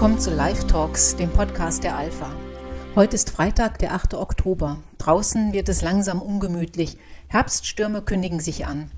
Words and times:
willkommen 0.00 0.18
zu 0.18 0.30
Live 0.30 0.66
Talks, 0.66 1.14
dem 1.16 1.28
Podcast 1.28 1.84
der 1.84 1.94
Alpha. 1.94 2.32
Heute 2.94 3.16
ist 3.16 3.28
Freitag, 3.28 3.78
der 3.80 3.92
8. 3.92 4.14
Oktober. 4.14 4.78
Draußen 4.96 5.52
wird 5.52 5.68
es 5.68 5.82
langsam 5.82 6.22
ungemütlich. 6.22 6.96
Herbststürme 7.28 8.00
kündigen 8.00 8.40
sich 8.40 8.64
an. 8.64 8.90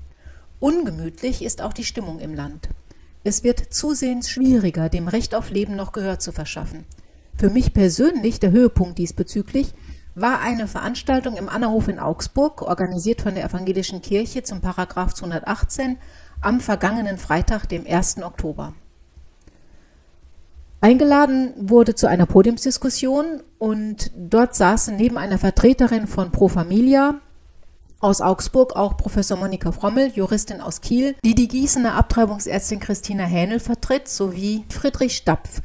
Ungemütlich 0.61 1.43
ist 1.43 1.61
auch 1.61 1.73
die 1.73 1.83
Stimmung 1.83 2.19
im 2.19 2.33
Land. 2.33 2.69
Es 3.25 3.43
wird 3.43 3.73
zusehends 3.73 4.29
schwieriger, 4.29 4.87
dem 4.87 5.09
Recht 5.09 5.35
auf 5.35 5.49
Leben 5.49 5.75
noch 5.75 5.91
Gehör 5.91 6.19
zu 6.19 6.31
verschaffen. 6.31 6.85
Für 7.35 7.49
mich 7.49 7.73
persönlich 7.73 8.39
der 8.39 8.51
Höhepunkt 8.51 8.97
diesbezüglich 8.97 9.73
war 10.15 10.39
eine 10.39 10.69
Veranstaltung 10.69 11.35
im 11.35 11.49
Annerhof 11.49 11.89
in 11.89 11.99
Augsburg, 11.99 12.61
organisiert 12.61 13.21
von 13.21 13.35
der 13.35 13.43
Evangelischen 13.43 14.01
Kirche 14.01 14.43
zum 14.43 14.61
Paragraph 14.61 15.13
218 15.15 15.97
am 16.39 16.61
vergangenen 16.61 17.17
Freitag, 17.17 17.67
dem 17.67 17.85
1. 17.85 18.23
Oktober. 18.23 18.73
Eingeladen 20.83 21.53
wurde 21.55 21.95
zu 21.95 22.07
einer 22.07 22.25
Podiumsdiskussion 22.25 23.41
und 23.57 24.11
dort 24.17 24.53
saßen 24.53 24.97
neben 24.97 25.17
einer 25.17 25.37
Vertreterin 25.37 26.07
von 26.07 26.33
Pro 26.33 26.49
Familia 26.49 27.21
aus 28.01 28.19
Augsburg 28.19 28.75
auch 28.75 28.97
Professor 28.97 29.37
Monika 29.37 29.71
Frommel, 29.71 30.11
Juristin 30.13 30.59
aus 30.59 30.81
Kiel, 30.81 31.15
die 31.23 31.35
die 31.35 31.47
Gießener 31.47 31.95
Abtreibungsärztin 31.95 32.81
Christina 32.81 33.23
Hähnel 33.23 33.61
vertritt, 33.61 34.09
sowie 34.09 34.65
Friedrich 34.67 35.15
Stapf, 35.15 35.61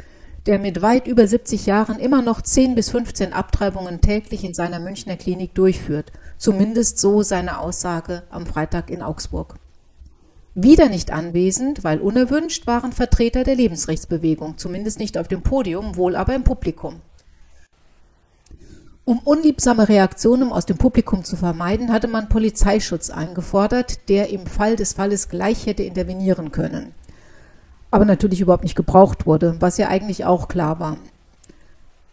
der 0.46 0.60
mit 0.60 0.82
weit 0.82 1.08
über 1.08 1.26
70 1.26 1.66
Jahren 1.66 1.98
immer 1.98 2.22
noch 2.22 2.40
10 2.40 2.76
bis 2.76 2.90
15 2.90 3.32
Abtreibungen 3.32 4.00
täglich 4.00 4.44
in 4.44 4.54
seiner 4.54 4.78
Münchner 4.78 5.16
Klinik 5.16 5.52
durchführt. 5.52 6.12
Zumindest 6.36 7.00
so 7.00 7.24
seine 7.24 7.58
Aussage 7.58 8.22
am 8.30 8.46
Freitag 8.46 8.88
in 8.88 9.02
Augsburg. 9.02 9.56
Wieder 10.54 10.88
nicht 10.88 11.12
anwesend, 11.12 11.84
weil 11.84 12.00
unerwünscht, 12.00 12.66
waren 12.66 12.92
Vertreter 12.92 13.44
der 13.44 13.54
Lebensrechtsbewegung, 13.54 14.58
zumindest 14.58 14.98
nicht 14.98 15.18
auf 15.18 15.28
dem 15.28 15.42
Podium, 15.42 15.96
wohl 15.96 16.16
aber 16.16 16.34
im 16.34 16.44
Publikum. 16.44 17.00
Um 19.04 19.20
unliebsame 19.20 19.88
Reaktionen 19.88 20.52
aus 20.52 20.66
dem 20.66 20.76
Publikum 20.76 21.24
zu 21.24 21.36
vermeiden, 21.36 21.92
hatte 21.92 22.08
man 22.08 22.28
Polizeischutz 22.28 23.08
eingefordert, 23.08 24.08
der 24.10 24.28
im 24.28 24.46
Fall 24.46 24.76
des 24.76 24.92
Falles 24.92 25.30
gleich 25.30 25.64
hätte 25.64 25.82
intervenieren 25.82 26.52
können. 26.52 26.92
Aber 27.90 28.04
natürlich 28.04 28.42
überhaupt 28.42 28.64
nicht 28.64 28.74
gebraucht 28.74 29.24
wurde, 29.24 29.56
was 29.60 29.78
ja 29.78 29.88
eigentlich 29.88 30.26
auch 30.26 30.48
klar 30.48 30.78
war. 30.78 30.98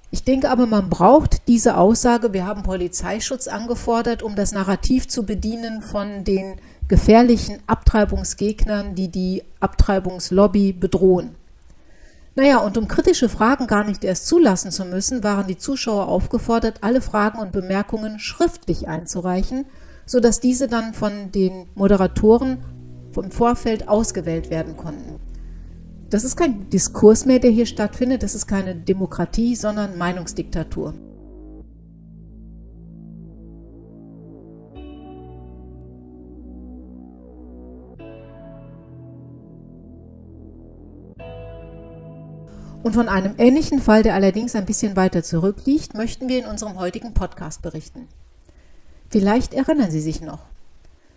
Ich 0.09 0.23
denke 0.23 0.49
aber, 0.49 0.67
man 0.67 0.89
braucht 0.89 1.49
diese 1.49 1.75
Aussage, 1.75 2.31
wir 2.31 2.45
haben 2.45 2.63
Polizeischutz 2.63 3.49
angefordert, 3.49 4.23
um 4.23 4.37
das 4.37 4.53
Narrativ 4.53 5.09
zu 5.09 5.25
bedienen 5.25 5.81
von 5.81 6.23
den 6.23 6.55
gefährlichen 6.87 7.59
Abtreibungsgegnern, 7.67 8.95
die 8.95 9.09
die 9.09 9.43
Abtreibungslobby 9.59 10.73
bedrohen. 10.73 11.35
Naja, 12.35 12.57
und 12.57 12.77
um 12.77 12.87
kritische 12.87 13.29
Fragen 13.29 13.65
gar 13.65 13.85
nicht 13.85 14.03
erst 14.03 14.27
zulassen 14.27 14.69
zu 14.69 14.83
müssen, 14.83 15.23
waren 15.23 15.47
die 15.47 15.57
Zuschauer 15.57 16.07
aufgefordert, 16.09 16.79
alle 16.81 16.99
Fragen 16.99 17.39
und 17.39 17.53
Bemerkungen 17.53 18.19
schriftlich 18.19 18.89
einzureichen, 18.89 19.65
sodass 20.05 20.41
diese 20.41 20.67
dann 20.67 20.93
von 20.93 21.31
den 21.31 21.67
Moderatoren 21.75 22.57
im 23.15 23.31
Vorfeld 23.31 23.87
ausgewählt 23.87 24.49
werden 24.49 24.75
konnten. 24.75 25.21
Das 26.09 26.25
ist 26.25 26.35
kein 26.35 26.69
Diskurs 26.69 27.25
mehr, 27.25 27.39
der 27.39 27.51
hier 27.51 27.65
stattfindet, 27.65 28.21
das 28.21 28.35
ist 28.35 28.47
keine 28.47 28.75
Demokratie, 28.75 29.55
sondern 29.55 29.97
Meinungsdiktatur. 29.97 30.93
Und 42.85 42.93
von 42.93 43.09
einem 43.09 43.33
ähnlichen 43.39 43.81
Fall, 43.81 44.03
der 44.03 44.13
allerdings 44.13 44.53
ein 44.55 44.67
bisschen 44.67 44.95
weiter 44.95 45.23
zurückliegt, 45.23 45.95
möchten 45.95 46.29
wir 46.29 46.37
in 46.37 46.45
unserem 46.45 46.77
heutigen 46.77 47.15
Podcast 47.15 47.63
berichten. 47.63 48.07
Vielleicht 49.09 49.55
erinnern 49.55 49.89
Sie 49.89 50.01
sich 50.01 50.21
noch. 50.21 50.41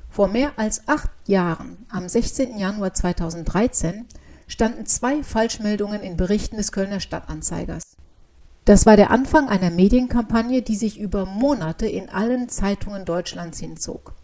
Vor 0.08 0.28
mehr 0.28 0.52
als 0.56 0.88
acht 0.88 1.10
Jahren, 1.26 1.84
am 1.90 2.08
16. 2.08 2.56
Januar 2.56 2.94
2013, 2.94 4.06
standen 4.46 4.86
zwei 4.86 5.22
Falschmeldungen 5.22 6.00
in 6.00 6.16
Berichten 6.16 6.56
des 6.56 6.72
Kölner 6.72 7.00
Stadtanzeigers. 7.00 7.98
Das 8.64 8.86
war 8.86 8.96
der 8.96 9.10
Anfang 9.10 9.50
einer 9.50 9.70
Medienkampagne, 9.70 10.62
die 10.62 10.76
sich 10.76 10.98
über 10.98 11.26
Monate 11.26 11.86
in 11.86 12.08
allen 12.08 12.48
Zeitungen 12.48 13.04
Deutschlands 13.04 13.58
hinzog. 13.58 14.14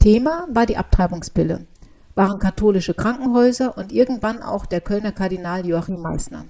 Thema 0.00 0.48
war 0.50 0.66
die 0.66 0.76
Abtreibungspille, 0.76 1.68
waren 2.16 2.40
katholische 2.40 2.94
Krankenhäuser 2.94 3.78
und 3.78 3.92
irgendwann 3.92 4.42
auch 4.42 4.66
der 4.66 4.80
Kölner 4.80 5.12
Kardinal 5.12 5.64
Joachim 5.64 6.00
Meissner. 6.00 6.46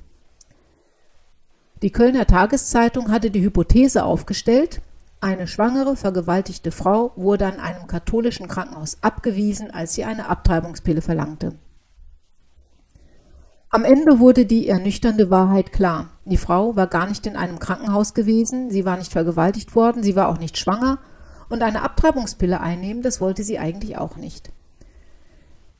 Die 1.82 1.90
Kölner 1.90 2.26
Tageszeitung 2.26 3.10
hatte 3.10 3.30
die 3.30 3.42
Hypothese 3.42 4.04
aufgestellt, 4.04 4.82
eine 5.22 5.46
schwangere, 5.46 5.96
vergewaltigte 5.96 6.72
Frau 6.72 7.12
wurde 7.14 7.46
an 7.46 7.60
einem 7.60 7.86
katholischen 7.86 8.48
Krankenhaus 8.48 8.98
abgewiesen, 9.02 9.70
als 9.70 9.94
sie 9.94 10.04
eine 10.04 10.28
Abtreibungspille 10.28 11.02
verlangte. 11.02 11.54
Am 13.68 13.84
Ende 13.84 14.18
wurde 14.18 14.46
die 14.46 14.66
ernüchternde 14.66 15.30
Wahrheit 15.30 15.72
klar. 15.72 16.08
Die 16.24 16.38
Frau 16.38 16.74
war 16.74 16.86
gar 16.86 17.06
nicht 17.06 17.26
in 17.26 17.36
einem 17.36 17.58
Krankenhaus 17.58 18.14
gewesen, 18.14 18.70
sie 18.70 18.84
war 18.84 18.96
nicht 18.96 19.12
vergewaltigt 19.12 19.74
worden, 19.74 20.02
sie 20.02 20.16
war 20.16 20.28
auch 20.28 20.38
nicht 20.38 20.58
schwanger 20.58 20.98
und 21.50 21.62
eine 21.62 21.82
Abtreibungspille 21.82 22.60
einnehmen, 22.60 23.02
das 23.02 23.20
wollte 23.20 23.44
sie 23.44 23.58
eigentlich 23.58 23.96
auch 23.96 24.16
nicht. 24.16 24.50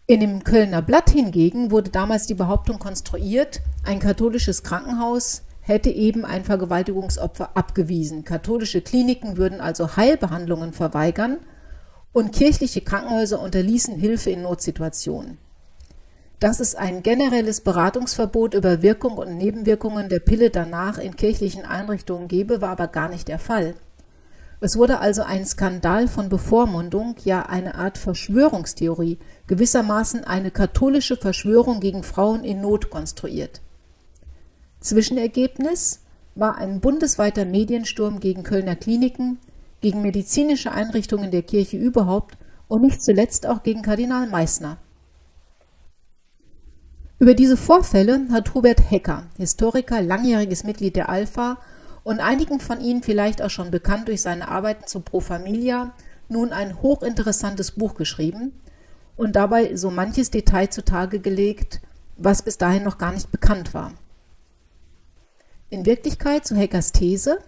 In 0.07 0.21
dem 0.21 0.45
Kölner 0.45 0.83
Blatt 0.83 1.11
hingegen 1.11 1.71
wurde 1.71 1.91
damals 1.91 2.27
die 2.27 2.35
Behauptung 2.35 2.79
konstruiert, 2.79 3.61
ein 3.85 4.01
katholisches 4.01 4.63
Krankenhaus 4.63 5.43
hätte 5.71 5.89
eben 5.89 6.27
ein 6.27 6.45
Vergewaltigungsopfer 6.45 7.57
abgewiesen. 7.57 8.25
Katholische 8.25 8.83
Kliniken 8.83 9.39
würden 9.39 9.61
also 9.61 9.97
Heilbehandlungen 9.97 10.75
verweigern 10.75 11.39
und 12.13 12.33
kirchliche 12.33 12.83
Krankenhäuser 12.83 13.41
unterließen 13.41 13.97
Hilfe 13.97 14.31
in 14.31 14.43
Notsituationen. 14.43 15.39
Dass 16.41 16.59
es 16.59 16.75
ein 16.75 17.03
generelles 17.03 17.61
Beratungsverbot 17.61 18.55
über 18.55 18.83
Wirkung 18.83 19.17
und 19.17 19.37
Nebenwirkungen 19.37 20.09
der 20.09 20.21
Pille 20.21 20.51
danach 20.51 20.99
in 20.99 21.17
kirchlichen 21.17 21.65
Einrichtungen 21.65 22.29
gebe, 22.29 22.61
war 22.61 22.71
aber 22.71 22.89
gar 22.89 23.09
nicht 23.09 23.29
der 23.29 23.39
Fall. 23.39 23.75
Es 24.63 24.77
wurde 24.77 24.99
also 24.99 25.23
ein 25.23 25.47
Skandal 25.47 26.09
von 26.09 26.29
Bevormundung, 26.29 27.15
ja 27.25 27.43
eine 27.43 27.77
Art 27.77 27.97
Verschwörungstheorie, 27.97 29.19
gewissermaßen 29.47 30.25
eine 30.25 30.51
katholische 30.51 31.17
Verschwörung 31.17 31.81
gegen 31.81 32.03
Frauen 32.03 32.45
in 32.45 32.61
Not 32.61 32.91
konstruiert. 32.91 33.63
Zwischenergebnis 34.81 36.01
war 36.35 36.57
ein 36.57 36.81
bundesweiter 36.81 37.45
Mediensturm 37.45 38.19
gegen 38.19 38.43
Kölner 38.43 38.77
Kliniken, 38.77 39.39
gegen 39.81 40.03
medizinische 40.03 40.73
Einrichtungen 40.73 41.31
der 41.31 41.43
Kirche 41.43 41.77
überhaupt 41.77 42.37
und 42.69 42.83
nicht 42.83 43.03
zuletzt 43.03 43.47
auch 43.47 43.63
gegen 43.63 43.83
Kardinal 43.83 44.27
Meissner. 44.29 44.79
Über 47.19 47.35
diese 47.35 47.59
Vorfälle 47.59 48.29
hat 48.31 48.55
Hubert 48.55 48.91
Hecker, 48.91 49.27
Historiker, 49.37 50.01
langjähriges 50.01 50.65
Mitglied 50.65 50.97
der 50.97 51.11
Alpha 51.11 51.59
und 52.03 52.21
einigen 52.21 52.61
von 52.61 52.81
Ihnen 52.81 53.03
vielleicht 53.03 53.43
auch 53.43 53.51
schon 53.51 53.71
bekannt 53.71 54.09
durch 54.09 54.23
seine 54.23 54.49
Arbeiten 54.49 54.87
zu 54.87 55.01
Pro 55.01 55.21
Familia, 55.21 55.93
nun 56.29 56.53
ein 56.53 56.81
hochinteressantes 56.81 57.73
Buch 57.73 57.95
geschrieben 57.95 58.53
und 59.17 59.37
dabei 59.37 59.77
so 59.77 59.91
manches 59.91 60.31
Detail 60.31 60.71
zutage 60.71 61.21
gelegt, 61.21 61.83
was 62.17 62.41
bis 62.41 62.57
dahin 62.57 62.85
noch 62.85 62.97
gar 62.97 63.13
nicht 63.13 63.31
bekannt 63.31 63.75
war. 63.75 63.93
In 65.73 65.87
Wirklichkeit, 65.87 66.45
zu 66.45 66.57
Hackers 66.57 66.91
These, 66.91 67.39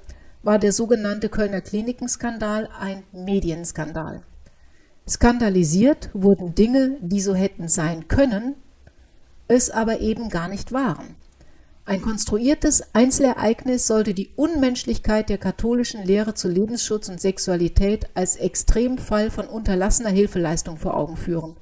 war 0.44 0.60
der 0.60 0.72
sogenannte 0.72 1.28
Kölner 1.28 1.60
Klinikenskandal 1.60 2.68
ein 2.78 3.02
Medienskandal. 3.12 4.22
Skandalisiert 5.08 6.08
wurden 6.12 6.54
Dinge, 6.54 6.98
die 7.00 7.20
so 7.20 7.34
hätten 7.34 7.66
sein 7.66 8.06
können, 8.06 8.54
es 9.48 9.70
aber 9.70 10.00
eben 10.00 10.28
gar 10.28 10.46
nicht 10.46 10.70
waren. 10.70 11.16
Ein 11.84 12.00
konstruiertes 12.00 12.94
Einzelereignis 12.94 13.88
sollte 13.88 14.14
die 14.14 14.30
Unmenschlichkeit 14.36 15.28
der 15.28 15.38
katholischen 15.38 16.04
Lehre 16.04 16.34
zu 16.34 16.48
Lebensschutz 16.48 17.08
und 17.08 17.20
Sexualität 17.20 18.08
als 18.14 18.36
Extremfall 18.36 19.32
von 19.32 19.48
unterlassener 19.48 20.10
Hilfeleistung 20.10 20.76
vor 20.76 20.96
Augen 20.96 21.16
führen. 21.16 21.56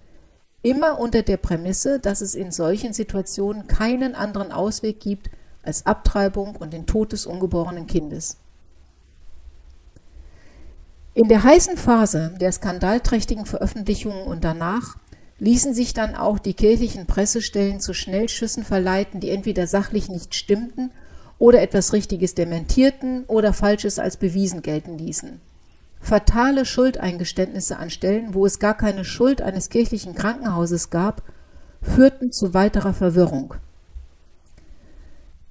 Immer 0.60 1.00
unter 1.00 1.22
der 1.22 1.38
Prämisse, 1.38 2.00
dass 2.00 2.20
es 2.20 2.34
in 2.34 2.50
solchen 2.50 2.92
Situationen 2.92 3.66
keinen 3.66 4.14
anderen 4.14 4.52
Ausweg 4.52 5.00
gibt, 5.00 5.30
als 5.62 5.86
Abtreibung 5.86 6.56
und 6.56 6.72
den 6.72 6.86
Tod 6.86 7.12
des 7.12 7.26
ungeborenen 7.26 7.86
Kindes. 7.86 8.36
In 11.14 11.28
der 11.28 11.42
heißen 11.42 11.76
Phase 11.76 12.34
der 12.40 12.52
skandalträchtigen 12.52 13.44
Veröffentlichungen 13.44 14.22
und 14.22 14.44
danach 14.44 14.96
ließen 15.38 15.74
sich 15.74 15.92
dann 15.92 16.14
auch 16.14 16.38
die 16.38 16.54
kirchlichen 16.54 17.06
Pressestellen 17.06 17.80
zu 17.80 17.94
Schnellschüssen 17.94 18.62
verleiten, 18.62 19.20
die 19.20 19.30
entweder 19.30 19.66
sachlich 19.66 20.08
nicht 20.08 20.34
stimmten 20.34 20.92
oder 21.38 21.62
etwas 21.62 21.92
Richtiges 21.92 22.34
dementierten 22.34 23.24
oder 23.24 23.52
Falsches 23.52 23.98
als 23.98 24.18
bewiesen 24.18 24.62
gelten 24.62 24.98
ließen. 24.98 25.40
Fatale 26.00 26.64
Schuldeingeständnisse 26.64 27.76
an 27.76 27.90
Stellen, 27.90 28.34
wo 28.34 28.46
es 28.46 28.58
gar 28.58 28.76
keine 28.76 29.04
Schuld 29.04 29.42
eines 29.42 29.68
kirchlichen 29.68 30.14
Krankenhauses 30.14 30.90
gab, 30.90 31.22
führten 31.82 32.32
zu 32.32 32.54
weiterer 32.54 32.94
Verwirrung. 32.94 33.54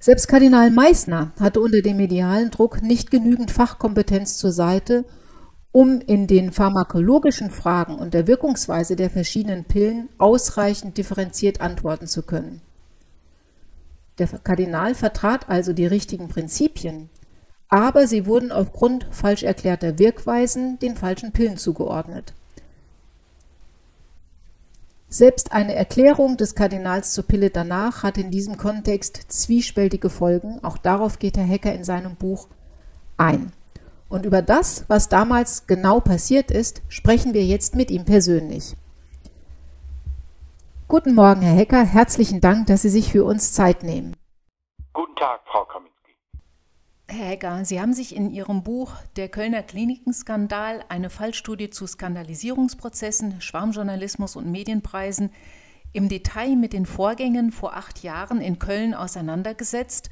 Selbst 0.02 0.30
Kardinal 0.30 0.72
Meissner 0.72 1.34
hatte 1.38 1.60
unter 1.60 1.82
dem 1.82 1.98
medialen 1.98 2.52
Druck 2.52 2.82
nicht 2.82 3.12
genügend 3.12 3.52
Fachkompetenz 3.52 4.38
zur 4.38 4.54
Seite, 4.54 5.04
um 5.74 6.00
in 6.00 6.26
den 6.26 6.54
pharmakologischen 6.54 7.52
Fragen 7.52 7.96
und 7.96 8.14
der 8.14 8.26
Wirkungsweise 8.26 8.96
der 8.96 9.10
verschiedenen 9.10 9.66
Pillen 9.66 10.08
ausreichend 10.18 10.98
differenziert 10.98 11.60
antworten 11.60 12.08
zu 12.08 12.24
können. 12.24 12.62
Der 14.20 14.28
Kardinal 14.28 14.96
vertrat 14.96 15.50
also 15.50 15.74
die 15.74 15.86
richtigen 15.86 16.30
Prinzipien, 16.30 17.10
aber 17.68 18.08
sie 18.08 18.26
wurden 18.26 18.54
aufgrund 18.54 19.06
falsch 19.12 19.44
erklärter 19.44 20.00
Wirkweisen 20.00 20.80
den 20.80 20.96
falschen 20.96 21.34
Pillen 21.34 21.58
zugeordnet. 21.58 22.34
Selbst 25.12 25.54
eine 25.54 25.74
Erklärung 25.74 26.38
des 26.38 26.54
Kardinals 26.54 27.14
zur 27.14 27.26
Pille 27.26 27.50
danach 27.50 28.04
hat 28.04 28.20
in 28.20 28.30
diesem 28.30 28.58
Kontext 28.58 29.32
zwiespältige 29.32 30.12
Folgen, 30.12 30.64
auch 30.64 30.78
darauf 30.78 31.18
geht 31.18 31.36
Herr 31.36 31.46
Hecker 31.46 31.74
in 31.74 31.84
seinem 31.84 32.16
Buch 32.16 32.48
ein. 33.18 33.52
Und 34.08 34.24
über 34.26 34.44
das, 34.44 34.86
was 34.88 35.10
damals 35.10 35.66
genau 35.66 36.00
passiert 36.00 36.52
ist, 36.52 36.84
sprechen 36.90 37.34
wir 37.34 37.44
jetzt 37.44 37.76
mit 37.76 37.90
ihm 37.90 38.06
persönlich. 38.06 38.76
Guten 40.88 41.16
Morgen, 41.16 41.42
Herr 41.42 41.56
Hecker. 41.56 41.84
Herzlichen 41.84 42.40
Dank, 42.40 42.68
dass 42.68 42.84
Sie 42.84 42.90
sich 42.90 43.12
für 43.12 43.24
uns 43.24 43.54
Zeit 43.54 43.82
nehmen. 43.82 44.16
Guten 44.94 45.16
Tag, 45.16 45.42
Frau 45.46 45.66
Kaminski. 45.66 45.89
Herr 47.12 47.30
Hecker, 47.30 47.66
Sie 47.66 47.82
haben 47.82 47.94
sich 47.94 48.16
in 48.16 48.30
Ihrem 48.30 48.62
Buch 48.62 48.94
Der 49.16 49.30
Kölner 49.30 49.64
Klinikenskandal, 49.64 50.86
eine 50.90 51.10
Fallstudie 51.10 51.72
zu 51.72 51.88
Skandalisierungsprozessen, 51.88 53.42
Schwarmjournalismus 53.42 54.36
und 54.36 54.52
Medienpreisen 54.52 55.32
im 55.92 56.08
Detail 56.08 56.56
mit 56.56 56.72
den 56.72 56.86
Vorgängen 56.86 57.52
vor 57.52 57.76
acht 57.76 58.04
Jahren 58.04 58.42
in 58.42 58.60
Köln 58.60 58.94
auseinandergesetzt 58.94 60.10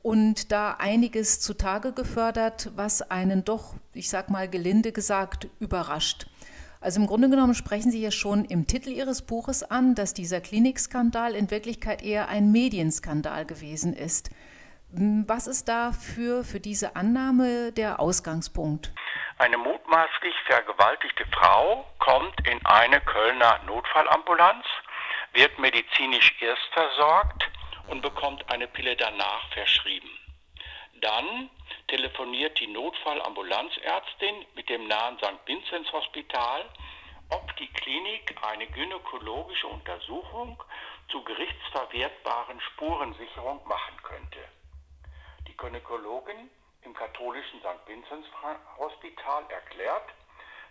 und 0.00 0.50
da 0.50 0.76
einiges 0.78 1.40
zutage 1.40 1.92
gefördert, 1.92 2.70
was 2.76 3.02
einen 3.02 3.44
doch, 3.44 3.74
ich 3.92 4.08
sag 4.08 4.30
mal 4.30 4.48
gelinde 4.48 4.92
gesagt, 4.92 5.48
überrascht. 5.60 6.28
Also 6.80 6.98
im 6.98 7.06
Grunde 7.06 7.28
genommen 7.28 7.54
sprechen 7.54 7.92
Sie 7.92 8.00
ja 8.00 8.10
schon 8.10 8.46
im 8.46 8.66
Titel 8.66 8.88
Ihres 8.88 9.20
Buches 9.20 9.62
an, 9.62 9.94
dass 9.94 10.14
dieser 10.14 10.40
Klinikskandal 10.40 11.34
in 11.34 11.50
Wirklichkeit 11.50 12.02
eher 12.02 12.28
ein 12.28 12.50
Medienskandal 12.52 13.44
gewesen 13.44 13.92
ist. 13.92 14.30
Hm, 14.94 15.24
was 15.26 15.46
ist 15.46 15.68
dafür 15.68 16.44
für 16.44 16.60
diese 16.60 16.96
Annahme 16.96 17.72
der 17.72 17.98
Ausgangspunkt? 17.98 18.92
Eine 19.38 19.56
mutmaßlich 19.56 20.34
vergewaltigte 20.46 21.24
Frau 21.32 21.86
kommt 21.98 22.46
in 22.46 22.64
eine 22.66 23.00
Kölner 23.00 23.60
Notfallambulanz, 23.66 24.64
wird 25.32 25.58
medizinisch 25.58 26.36
erst 26.40 26.68
versorgt, 26.72 27.50
und 27.88 28.00
bekommt 28.02 28.50
eine 28.50 28.68
Pille 28.68 28.96
danach 28.96 29.48
verschrieben. 29.52 30.10
Dann 31.00 31.50
telefoniert 31.88 32.58
die 32.60 32.68
Notfallambulanzärztin 32.68 34.46
mit 34.54 34.68
dem 34.68 34.86
nahen 34.86 35.18
St. 35.18 35.46
Vinzenz 35.46 35.90
Hospital, 35.92 36.64
ob 37.30 37.56
die 37.56 37.66
Klinik 37.72 38.34
eine 38.42 38.66
gynäkologische 38.66 39.66
Untersuchung 39.66 40.62
zu 41.08 41.22
gerichtsverwertbaren 41.24 42.60
Spurensicherung 42.60 43.66
machen 43.66 43.96
könnte. 44.02 44.38
Die 45.52 45.58
Gynäkologin 45.58 46.48
im 46.80 46.94
katholischen 46.94 47.60
St. 47.60 47.86
Vinzenz 47.86 48.24
Hospital 48.78 49.44
erklärt, 49.50 50.08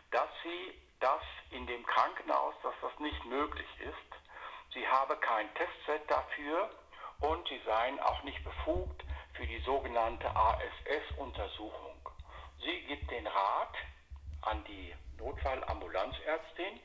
dass 0.09 0.27
sie 0.41 0.73
das 0.99 1.21
in 1.51 1.67
dem 1.67 1.85
Krankenhaus, 1.85 2.55
dass 2.63 2.73
das 2.81 2.99
nicht 2.99 3.23
möglich 3.25 3.67
ist. 3.79 4.73
Sie 4.73 4.87
habe 4.87 5.17
kein 5.17 5.53
Testset 5.53 6.09
dafür 6.09 6.71
und 7.19 7.47
sie 7.47 7.61
seien 7.63 7.99
auch 7.99 8.23
nicht 8.23 8.43
befugt 8.43 9.03
für 9.33 9.45
die 9.45 9.59
sogenannte 9.59 10.35
ASS-Untersuchung. 10.35 12.09
Sie 12.63 12.81
gibt 12.87 13.11
den 13.11 13.27
Rat 13.27 13.75
an 14.41 14.63
die 14.63 14.95
Notfallambulanzärztin, 15.19 16.79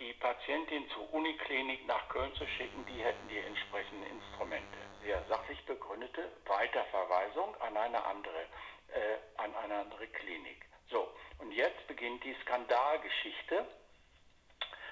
die 0.00 0.12
Patientin 0.14 0.88
zur 0.90 1.12
Uniklinik 1.14 1.86
nach 1.86 2.08
Köln 2.08 2.34
zu 2.34 2.46
schicken, 2.46 2.84
die 2.86 3.02
hätten 3.02 3.28
die 3.28 3.38
entsprechenden 3.38 4.06
Instrumente. 4.10 4.78
Sehr 5.02 5.22
sachlich 5.28 5.64
begründete 5.66 6.30
Weiterverweisung 6.46 7.54
an 7.60 7.76
eine 7.76 8.04
andere, 8.04 8.42
äh, 8.88 9.18
an 9.36 9.54
eine 9.56 9.76
andere 9.76 10.06
Klinik. 10.08 10.66
So, 10.90 11.08
und 11.38 11.52
jetzt 11.52 11.86
beginnt 11.86 12.22
die 12.24 12.36
Skandalgeschichte, 12.42 13.66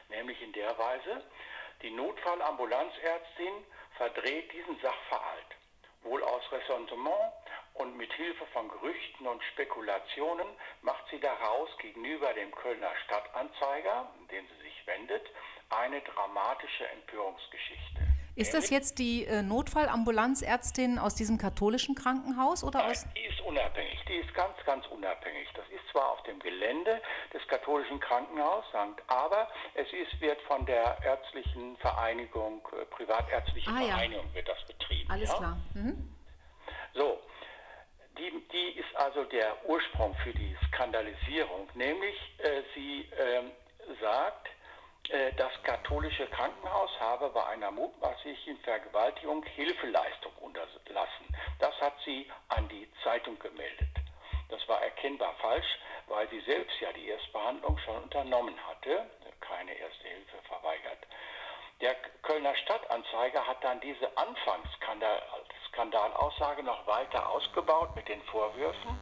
nämlich 0.09 0.41
in 0.41 0.53
der 0.53 0.77
Weise, 0.79 1.23
die 1.83 1.91
Notfallambulanzärztin 1.91 3.53
verdreht 3.97 4.53
diesen 4.53 4.81
Sachverhalt, 4.81 5.47
wohl 6.03 6.23
aus 6.23 6.51
Ressentiment 6.51 7.33
und 7.75 7.97
mit 7.97 8.13
Hilfe 8.13 8.47
von 8.53 8.69
Gerüchten 8.69 9.27
und 9.27 9.43
Spekulationen 9.53 10.47
macht 10.83 11.05
sie 11.11 11.21
daraus 11.21 11.69
gegenüber 11.79 12.33
dem 12.33 12.51
Kölner 12.53 12.91
Stadtanzeiger, 13.05 14.09
an 14.19 14.29
den 14.31 14.47
sie 14.47 14.63
sich 14.65 14.87
wendet, 14.87 15.23
eine 15.71 16.01
dramatische 16.03 16.89
Empörungsgeschichte. 16.89 18.01
Ist 18.37 18.53
das 18.53 18.71
jetzt 18.71 18.99
die 18.99 19.25
äh, 19.27 19.43
Notfallambulanzärztin 19.43 20.99
aus 20.99 21.15
diesem 21.15 21.39
katholischen 21.39 21.95
Krankenhaus 21.95 22.65
oder 22.65 22.81
Nein, 22.81 22.91
aus? 22.91 23.07
Die 23.15 23.27
ist 23.27 23.41
unabhängig, 23.43 24.05
die 24.09 24.17
ist 24.17 24.35
ganz, 24.35 24.57
ganz 24.67 24.85
unabhängig. 24.89 25.49
Das 25.55 25.65
ist 25.69 25.89
zwar 25.93 26.11
auf 26.11 26.23
dem 26.25 26.41
Gelände 26.41 27.01
des 27.33 27.47
katholischen 27.47 28.01
Krankenhauses, 28.01 28.75
aber 29.07 29.49
es 29.75 29.87
ist, 29.93 30.21
wird 30.21 30.41
von 30.43 30.67
der 30.67 30.99
ärztlichen 31.05 31.77
Vereinigung, 31.77 32.67
äh, 32.73 32.85
privatärztlichen 32.87 33.73
ah, 33.73 33.81
Vereinigung 33.81 34.27
ja. 34.31 34.35
wird 34.35 34.49
das 34.49 34.67
betrieben. 34.67 35.11
Alles 35.11 35.29
ja? 35.29 35.37
klar. 35.37 35.57
Mhm. 35.75 36.15
So, 36.95 37.21
die, 38.19 38.31
die 38.53 38.79
ist 38.79 38.97
also 38.97 39.25
der 39.25 39.57
Ursprung 39.69 40.15
für 40.23 40.33
die 40.33 40.57
Skandalisierung, 40.69 41.69
nämlich 41.75 42.17
äh, 42.39 42.63
sie 42.75 43.09
äh, 43.13 43.43
sagt, 44.01 44.49
äh, 45.11 45.33
das 45.37 45.53
katholische 45.63 46.27
Krankenhaus 46.29 46.91
habe 47.01 47.29
bei 47.31 47.45
einer 47.47 47.71
mutmaßlichen 47.71 48.59
Vergewaltigung 48.59 49.43
Hilfeleistung 49.45 50.33
unterlassen. 50.41 51.27
Das 51.59 51.75
hat 51.81 51.95
sie 52.05 52.31
an 52.49 52.69
die 52.69 52.89
Zeitung 53.03 53.39
gemeldet. 53.39 53.89
Das 54.49 54.67
war 54.69 54.83
erkennbar 54.83 55.35
falsch, 55.41 55.79
weil 56.07 56.29
sie 56.29 56.41
selbst 56.41 56.79
ja 56.81 56.93
die 56.93 57.09
Erstbehandlung 57.09 57.79
schon 57.79 58.03
unternommen 58.05 58.55
hatte, 58.67 59.11
keine 59.41 59.73
erste 59.75 60.09
Hilfe 60.09 60.39
verweigert. 60.49 60.99
Der 61.81 61.95
Kölner 62.23 62.55
Stadtanzeiger 62.57 63.47
hat 63.47 63.63
dann 63.65 63.81
diese 63.81 64.17
Anfangsskandalaussage 65.75 66.63
noch 66.63 66.87
weiter 66.87 67.29
ausgebaut 67.29 67.95
mit 67.97 68.09
den 68.09 68.21
Vorwürfen, 68.23 68.99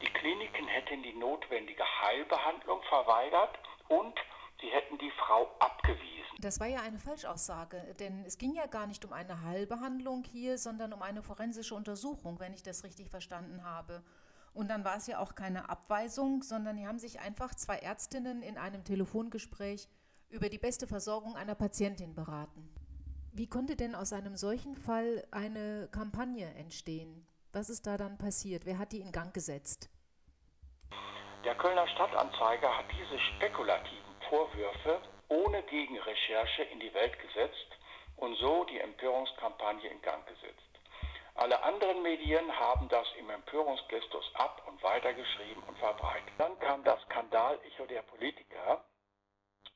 die 0.00 0.06
Kliniken 0.06 0.66
hätten 0.66 1.02
die 1.02 1.14
notwendige 1.14 1.84
Heilbehandlung 2.02 2.80
verweigert 2.88 3.58
und 3.88 4.14
sie 4.60 4.68
hätten 4.68 4.98
die 4.98 5.10
Frau 5.12 5.50
abgewiesen. 5.58 6.36
Das 6.40 6.60
war 6.60 6.66
ja 6.66 6.80
eine 6.80 6.98
Falschaussage, 6.98 7.94
denn 7.98 8.24
es 8.24 8.38
ging 8.38 8.54
ja 8.54 8.66
gar 8.66 8.86
nicht 8.86 9.04
um 9.04 9.12
eine 9.12 9.42
Heilbehandlung 9.42 10.24
hier, 10.24 10.58
sondern 10.58 10.92
um 10.92 11.02
eine 11.02 11.22
forensische 11.22 11.74
Untersuchung, 11.74 12.38
wenn 12.40 12.52
ich 12.52 12.62
das 12.62 12.84
richtig 12.84 13.08
verstanden 13.08 13.64
habe. 13.64 14.02
Und 14.52 14.68
dann 14.68 14.84
war 14.84 14.96
es 14.96 15.06
ja 15.06 15.18
auch 15.18 15.34
keine 15.34 15.68
Abweisung, 15.68 16.42
sondern 16.42 16.76
die 16.76 16.86
haben 16.86 16.98
sich 16.98 17.20
einfach 17.20 17.54
zwei 17.54 17.78
Ärztinnen 17.78 18.42
in 18.42 18.56
einem 18.58 18.84
Telefongespräch 18.84 19.88
über 20.28 20.48
die 20.48 20.58
beste 20.58 20.86
Versorgung 20.86 21.36
einer 21.36 21.54
Patientin 21.54 22.14
beraten. 22.14 22.72
Wie 23.36 23.48
konnte 23.48 23.74
denn 23.74 23.96
aus 23.96 24.12
einem 24.12 24.36
solchen 24.36 24.76
Fall 24.76 25.26
eine 25.32 25.88
Kampagne 25.90 26.46
entstehen? 26.54 27.26
Was 27.52 27.68
ist 27.68 27.84
da 27.84 27.96
dann 27.96 28.16
passiert? 28.16 28.64
Wer 28.64 28.78
hat 28.78 28.92
die 28.92 29.00
in 29.00 29.10
Gang 29.10 29.34
gesetzt? 29.34 29.90
Der 31.44 31.56
Kölner 31.56 31.88
Stadtanzeiger 31.88 32.78
hat 32.78 32.84
diese 32.92 33.18
spekulativen 33.18 34.14
Vorwürfe 34.28 35.02
ohne 35.30 35.64
Gegenrecherche 35.64 36.62
in 36.62 36.78
die 36.78 36.94
Welt 36.94 37.18
gesetzt 37.18 37.66
und 38.18 38.36
so 38.36 38.62
die 38.66 38.78
Empörungskampagne 38.78 39.90
in 39.90 40.00
Gang 40.02 40.24
gesetzt. 40.28 40.70
Alle 41.34 41.60
anderen 41.64 42.02
Medien 42.02 42.48
haben 42.52 42.88
das 42.88 43.08
im 43.18 43.28
Empörungsgestus 43.30 44.30
ab 44.34 44.62
und 44.68 44.80
weitergeschrieben 44.80 45.64
und 45.64 45.76
verbreitet. 45.78 46.32
Dann 46.38 46.56
kam 46.60 46.84
das 46.84 47.02
Skandal-Echo 47.06 47.86
der 47.86 48.02
Politiker. 48.02 48.84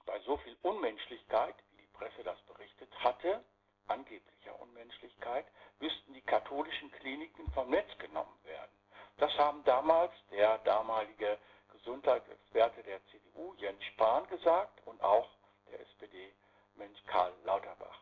Bei 0.06 0.20
so 0.20 0.36
viel 0.36 0.56
Unmenschlichkeit, 0.62 1.56
Presse 1.98 2.22
das 2.22 2.40
berichtet 2.42 2.92
hatte, 3.02 3.44
angeblicher 3.88 4.58
Unmenschlichkeit, 4.60 5.46
müssten 5.80 6.14
die 6.14 6.22
katholischen 6.22 6.90
Kliniken 6.92 7.50
vom 7.52 7.70
Netz 7.70 7.90
genommen 7.98 8.38
werden. 8.44 8.70
Das 9.16 9.36
haben 9.36 9.64
damals 9.64 10.12
der 10.30 10.58
damalige 10.58 11.38
Gesundheitsexperte 11.72 12.82
der 12.84 13.04
CDU, 13.06 13.54
Jens 13.54 13.82
Spahn, 13.84 14.28
gesagt 14.28 14.80
und 14.86 15.02
auch 15.02 15.28
der 15.70 15.80
SPD-Mensch 15.80 17.02
Karl 17.06 17.32
Lauterbach. 17.44 18.00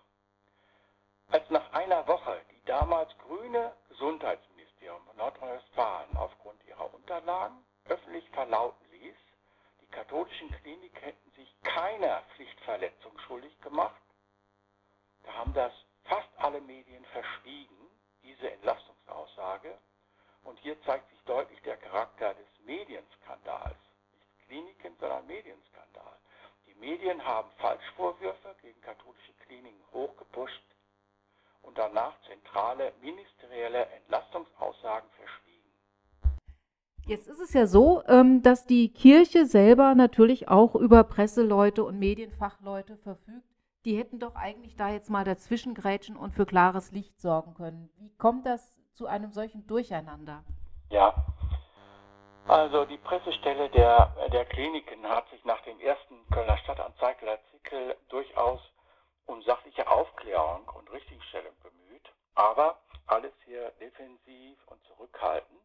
Als 1.28 1.48
nach 1.50 1.72
einer 1.72 2.06
Woche 2.06 2.40
die 2.50 2.64
damals 2.66 3.10
grüne 3.18 3.74
Gesundheitsministerium 3.88 5.02
Nordrhein-Westfalen 5.16 6.16
aufgrund 6.16 6.62
ihrer 6.66 6.92
Unterlagen 6.94 7.64
öffentlich 7.88 8.28
verlauten 8.30 8.85
katholischen 9.96 10.50
Kliniken 10.60 11.00
hätten 11.00 11.30
sich 11.30 11.48
keiner 11.62 12.20
Pflichtverletzung 12.34 13.18
schuldig 13.20 13.58
gemacht, 13.62 14.02
da 15.22 15.32
haben 15.32 15.54
das 15.54 15.72
fast 16.04 16.28
alle 16.36 16.60
Medien 16.60 17.02
verschwiegen 17.06 17.90
diese 18.22 18.50
Entlastungsaussage. 18.50 19.78
Und 20.44 20.58
hier 20.60 20.80
zeigt 20.82 21.08
sich 21.10 21.20
deutlich 21.22 21.60
der 21.62 21.78
Charakter 21.78 22.34
des 22.34 22.46
Medienskandals. 22.66 23.78
Nicht 24.12 24.46
Kliniken, 24.46 24.94
sondern 25.00 25.26
Medienskandal. 25.26 26.18
Die 26.66 26.74
Medien 26.74 27.24
haben 27.24 27.50
Falschvorwürfe 27.56 28.54
gegen 28.60 28.80
katholische 28.82 29.32
Kliniken 29.46 29.82
hochgepusht 29.92 30.62
und 31.62 31.78
danach 31.78 32.14
zentrale 32.28 32.92
ministerielle 33.00 33.86
Entlastungsaussagen 33.86 35.10
verschwiegen. 35.12 35.55
Jetzt 37.06 37.28
ist 37.28 37.38
es 37.38 37.52
ja 37.52 37.68
so, 37.68 38.02
ähm, 38.08 38.42
dass 38.42 38.66
die 38.66 38.92
Kirche 38.92 39.46
selber 39.46 39.94
natürlich 39.94 40.48
auch 40.48 40.74
über 40.74 41.04
Presseleute 41.04 41.84
und 41.84 42.00
Medienfachleute 42.00 42.96
verfügt. 42.96 43.46
Die 43.84 43.96
hätten 43.96 44.18
doch 44.18 44.34
eigentlich 44.34 44.74
da 44.74 44.88
jetzt 44.88 45.08
mal 45.08 45.22
dazwischen 45.22 45.74
grätschen 45.74 46.16
und 46.16 46.32
für 46.32 46.46
klares 46.46 46.90
Licht 46.90 47.20
sorgen 47.20 47.54
können. 47.54 47.88
Wie 47.98 48.10
kommt 48.18 48.44
das 48.44 48.76
zu 48.92 49.06
einem 49.06 49.30
solchen 49.30 49.68
Durcheinander? 49.68 50.42
Ja, 50.90 51.14
also 52.48 52.84
die 52.84 52.98
Pressestelle 52.98 53.70
der, 53.70 54.12
der 54.32 54.44
Kliniken 54.44 55.04
hat 55.04 55.28
sich 55.30 55.44
nach 55.44 55.60
dem 55.62 55.78
ersten 55.78 56.14
Kölner 56.32 56.58
Stadtanzeigerartikel 56.58 57.94
durchaus 58.08 58.60
um 59.26 59.40
sachliche 59.42 59.88
Aufklärung 59.88 60.68
und 60.76 60.90
Richtigstellung 60.92 61.54
bemüht, 61.62 62.12
aber 62.34 62.80
alles 63.06 63.32
hier 63.44 63.70
defensiv 63.80 64.58
und 64.66 64.82
zurückhaltend. 64.88 65.60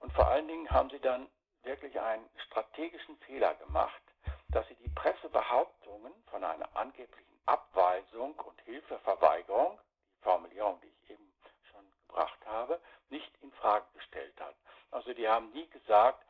Und 0.00 0.12
vor 0.12 0.28
allen 0.28 0.48
Dingen 0.48 0.70
haben 0.70 0.90
sie 0.90 1.00
dann 1.00 1.28
wirklich 1.62 1.98
einen 2.00 2.28
strategischen 2.46 3.16
Fehler 3.18 3.54
gemacht, 3.54 4.02
dass 4.50 4.66
sie 4.68 4.76
die 4.76 4.88
Pressebehauptungen 4.90 6.12
von 6.30 6.44
einer 6.44 6.68
angeblichen 6.76 7.38
Abweisung 7.46 8.34
und 8.40 8.60
Hilfeverweigerung, 8.62 9.78
die 10.16 10.22
Formulierung, 10.22 10.80
die 10.80 10.88
ich 10.88 11.10
eben 11.10 11.32
schon 11.70 11.84
gebracht 12.06 12.38
habe, 12.46 12.80
nicht 13.10 13.32
in 13.42 13.52
Frage 13.52 13.86
gestellt 13.94 14.38
hat. 14.40 14.54
Also 14.90 15.12
die 15.12 15.28
haben 15.28 15.50
nie 15.52 15.68
gesagt, 15.68 16.24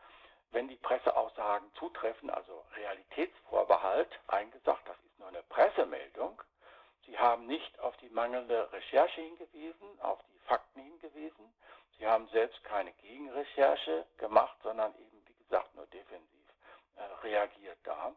wenn 0.50 0.68
die 0.68 0.76
Presseaussagen 0.76 1.72
zutreffen, 1.74 2.30
also 2.30 2.64
Realitätsvorbehalt, 2.74 4.18
eingesagt, 4.28 4.88
das 4.88 4.96
ist 5.04 5.18
nur 5.18 5.28
eine 5.28 5.42
Pressemeldung. 5.44 6.42
Sie 7.06 7.18
haben 7.18 7.46
nicht 7.46 7.78
auf 7.80 7.96
die 7.98 8.08
mangelnde 8.10 8.70
Recherche 8.72 9.20
hingewiesen, 9.20 10.00
auf 10.00 10.20
die 10.30 10.38
Fakten 10.46 10.80
hingewiesen. 10.80 11.52
Sie 11.98 12.06
haben 12.06 12.28
selbst 12.28 12.62
keine 12.64 12.92
Gegenrecherche 12.92 14.06
gemacht, 14.18 14.56
sondern 14.62 14.94
eben, 14.94 15.22
wie 15.26 15.44
gesagt, 15.44 15.74
nur 15.74 15.86
defensiv 15.86 16.46
äh, 16.96 17.02
reagiert 17.24 17.78
da. 17.82 18.14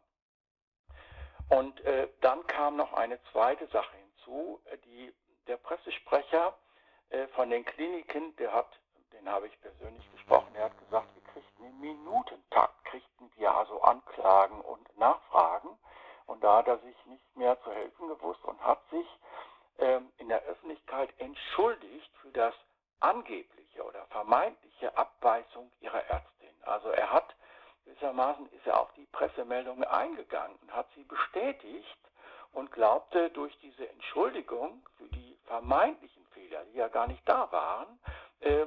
Und 1.50 1.82
äh, 1.82 2.08
dann 2.22 2.46
kam 2.48 2.78
noch 2.78 2.94
eine 2.94 3.22
zweite 3.32 3.68
Sache 3.68 3.96
hinzu. 3.98 4.62
Die, 4.86 5.14
der 5.48 5.58
Pressesprecher 5.58 6.58
äh, 7.10 7.28
von 7.30 7.50
den 7.50 7.66
Kliniken, 7.66 8.36
der 8.38 8.54
hat, 8.54 8.70
den 9.12 9.28
habe 9.28 9.48
ich 9.48 9.62
persönlich 9.62 10.10
gesprochen, 10.12 10.54
der 10.54 10.66
hat 10.66 10.80
gesagt, 10.80 11.14
wir 11.14 11.24
kriegten 11.34 11.66
im 11.66 11.80
Minutentakt, 11.82 12.86
kriegten 12.86 13.32
wir 13.36 13.54
also 13.54 13.82
Anklagen 13.82 14.62
und 14.62 14.98
Nachfragen. 14.98 15.78
Und 16.26 16.42
da 16.44 16.58
hat 16.58 16.68
er 16.68 16.78
sich 16.80 17.06
nicht 17.08 17.36
mehr 17.36 17.60
zu 17.64 17.72
helfen 17.74 18.08
gewusst 18.08 18.44
und 18.46 18.64
hat 18.64 18.80
sich 18.90 19.08
ähm, 19.80 20.12
in 20.20 20.30
der 20.30 20.42
Öffentlichkeit 20.44 21.10
entschuldigt 21.18 22.10
für 22.22 22.32
das 22.32 22.54
angebliche 23.02 23.84
oder 23.84 24.06
vermeintliche 24.06 24.96
Abweisung 24.96 25.70
ihrer 25.82 26.04
Ärztin. 26.06 26.56
Also 26.64 26.90
er 26.90 27.12
hat 27.12 27.36
gewissermaßen 27.84 28.50
ist 28.52 28.68
er 28.68 28.80
auf 28.80 28.94
die 28.94 29.06
Pressemeldungen 29.08 29.84
eingegangen 29.84 30.56
und 30.62 30.74
hat 30.74 30.88
sie 30.96 31.04
bestätigt 31.04 31.98
und 32.54 32.72
glaubte 32.72 33.30
durch 33.32 33.58
diese 33.60 33.90
Entschuldigung 33.90 34.86
für 34.98 35.08
die 35.08 35.38
vermeintlichen 35.72 36.26
Fehler, 36.34 36.66
die 36.66 36.78
ja 36.78 36.90
gar 36.90 37.08
nicht 37.08 37.28
da 37.28 37.50
waren, 37.52 38.00
äh, 38.42 38.66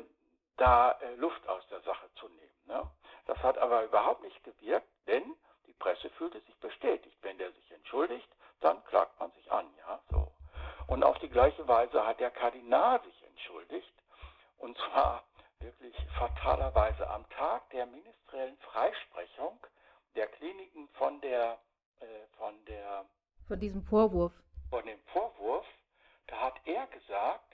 da 0.57 0.93
äh, 0.93 1.15
Luft 1.17 1.47
aus 1.49 1.67
der 1.69 1.81
Sache 1.83 2.09
zu 2.15 2.29
nehmen. 2.29 2.61
Ne? 2.67 2.83
Das 3.27 3.37
hat 3.43 3.59
aber 3.59 3.85
überhaupt 3.85 4.23
nicht 4.23 4.43
gewirkt, 4.43 4.89
denn 5.07 5.23
die 5.67 5.75
Presse 5.75 6.09
fühlte 6.11 6.41
sich 6.41 6.57
bestätigt. 6.61 7.17
Wenn 7.21 7.37
der 7.37 7.53
sich 7.53 7.71
entschuldigt, 7.73 8.29
dann 8.61 8.83
klagt 8.85 9.21
man 9.21 9.31
sich 9.33 9.53
an, 9.53 9.67
ja, 9.79 10.01
so. 10.11 10.33
Und 10.87 11.03
auf 11.05 11.19
die 11.19 11.29
gleiche 11.29 11.67
Weise 11.69 12.07
hat 12.07 12.21
der 12.21 12.31
Kardinal 12.31 13.03
sich 13.03 13.23
entschuldigt, 13.27 13.93
und 14.59 14.77
zwar 14.79 15.25
wirklich 15.59 15.95
fatalerweise 16.19 17.09
am 17.11 17.29
Tag 17.31 17.69
der 17.71 17.85
ministeriellen 17.87 18.57
Freisprechung 18.59 19.59
der 20.15 20.29
Kliniken 20.29 20.89
von 20.95 21.21
der, 21.21 21.59
äh, 22.01 22.05
von 22.39 22.55
der, 22.65 23.05
von 23.47 23.61
diesem 23.61 23.83
Vorwurf. 23.83 24.33
Von 24.71 24.87
dem 24.87 25.01
Vorwurf, 25.13 25.67
da 26.27 26.41
hat 26.41 26.61
er 26.65 26.87
gesagt, 26.87 27.53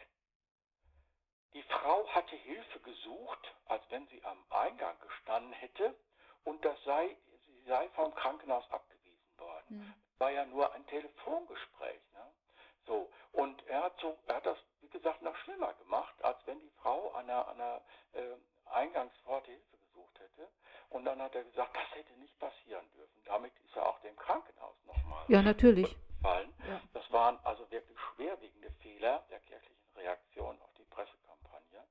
die 1.54 1.62
Frau 1.64 2.06
hatte 2.08 2.36
Hilfe 2.36 2.80
gesucht, 2.80 3.54
als 3.66 3.82
wenn 3.90 4.06
sie 4.08 4.22
am 4.24 4.38
Eingang 4.50 4.98
gestanden 5.00 5.52
hätte, 5.52 5.94
und 6.44 6.64
das 6.64 6.82
sei, 6.84 7.16
sie 7.46 7.60
sei 7.66 7.88
vom 7.90 8.14
Krankenhaus 8.14 8.68
abgewiesen 8.70 9.38
worden. 9.38 9.78
Mhm. 9.78 9.94
War 10.18 10.30
ja 10.30 10.44
nur 10.46 10.72
ein 10.72 10.86
Telefongespräch. 10.86 12.00
Ne? 12.12 12.32
So, 12.86 13.10
und 13.32 13.66
er 13.66 13.84
hat, 13.84 14.00
so, 14.00 14.16
er 14.26 14.36
hat 14.36 14.46
das, 14.46 14.58
wie 14.80 14.88
gesagt, 14.88 15.22
noch 15.22 15.36
schlimmer 15.38 15.74
gemacht, 15.74 16.14
als 16.22 16.38
wenn 16.46 16.60
die 16.60 16.70
Frau 16.82 17.10
an 17.12 17.28
einer, 17.28 17.48
an 17.48 17.60
einer 17.60 17.82
äh, 18.12 18.36
Eingangspforte 18.66 19.50
Hilfe 19.50 19.76
gesucht 19.78 20.18
hätte. 20.20 20.48
Und 20.90 21.04
dann 21.04 21.20
hat 21.20 21.34
er 21.34 21.44
gesagt, 21.44 21.76
das 21.76 21.94
hätte 21.94 22.12
nicht 22.14 22.38
passieren 22.38 22.88
dürfen. 22.92 23.22
Damit 23.24 23.52
ist 23.64 23.76
er 23.76 23.86
auch 23.86 24.00
dem 24.00 24.16
Krankenhaus 24.16 24.76
nochmal 24.84 25.24
ja, 25.28 25.42
natürlich. 25.42 25.96
Gefallen. 26.20 26.52
Ja. 26.68 26.80
Das 26.92 27.10
waren 27.12 27.38
also 27.44 27.70
wirklich 27.70 27.98
schwerwiegende 28.14 28.70
Fehler 28.82 29.24
der 29.30 29.40
kirchlichen 29.40 29.96
Reaktion 29.96 30.60
auf 30.62 30.70
die 30.78 30.84
Pressekampagne. 30.84 31.84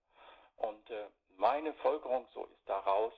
Und 0.58 0.90
äh, 0.90 1.08
meine 1.38 1.74
Folgerung, 1.76 2.28
so 2.34 2.46
ist 2.46 2.68
daraus 2.68 3.14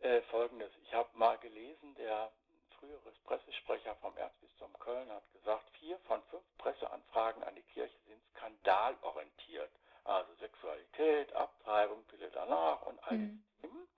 äh, 0.00 0.20
folgendes. 0.22 0.70
Ich 0.82 0.94
habe 0.94 1.08
mal 1.14 1.38
gelesen, 1.38 1.94
der 1.94 2.32
frühere 2.78 3.12
Pressesprecher 3.24 3.94
vom 3.96 4.16
Erzbistum 4.16 4.72
Köln 4.80 5.08
hat 5.10 5.22
gesagt, 5.32 5.64
vier 5.78 5.98
von 6.00 6.22
fünf 6.24 6.44
Presseanfragen 6.58 7.42
an 7.44 7.54
die 7.54 7.62
Kirche 7.62 7.96
sind 8.06 8.20
skandalorientiert. 8.34 9.70
Also 10.04 10.34
Sexualität, 10.40 11.32
Abtreibung, 11.32 12.04
Pille 12.06 12.28
danach 12.32 12.82
und 12.82 12.98
all 13.04 13.16
mhm. 13.18 13.44
Themen. 13.60 13.88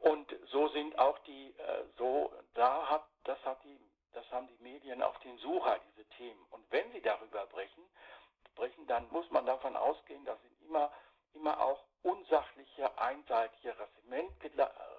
Und 0.00 0.34
so 0.48 0.68
sind 0.68 0.98
auch 0.98 1.18
die, 1.20 1.54
äh, 1.56 1.84
so, 1.96 2.30
da 2.54 2.90
hat, 2.90 3.06
das 3.24 3.42
hat 3.46 3.62
die, 3.64 3.78
das 4.12 4.30
haben 4.30 4.48
die 4.48 4.62
Medien 4.62 5.02
auf 5.02 5.18
den 5.20 5.38
Sucher, 5.38 5.78
diese 5.90 6.04
Themen. 6.10 6.44
Und 6.50 6.64
wenn 6.70 6.90
sie 6.92 7.00
darüber 7.00 7.46
brechen, 7.46 7.84
brechen, 8.54 8.86
dann 8.86 9.08
muss 9.10 9.30
man 9.30 9.46
davon 9.46 9.76
ausgehen, 9.76 10.24
dass 10.24 10.40
sind 10.42 10.62
immer, 10.62 10.92
immer 11.34 11.60
auch 11.60 11.84
unsachliche, 12.02 12.96
einseitige, 12.98 13.74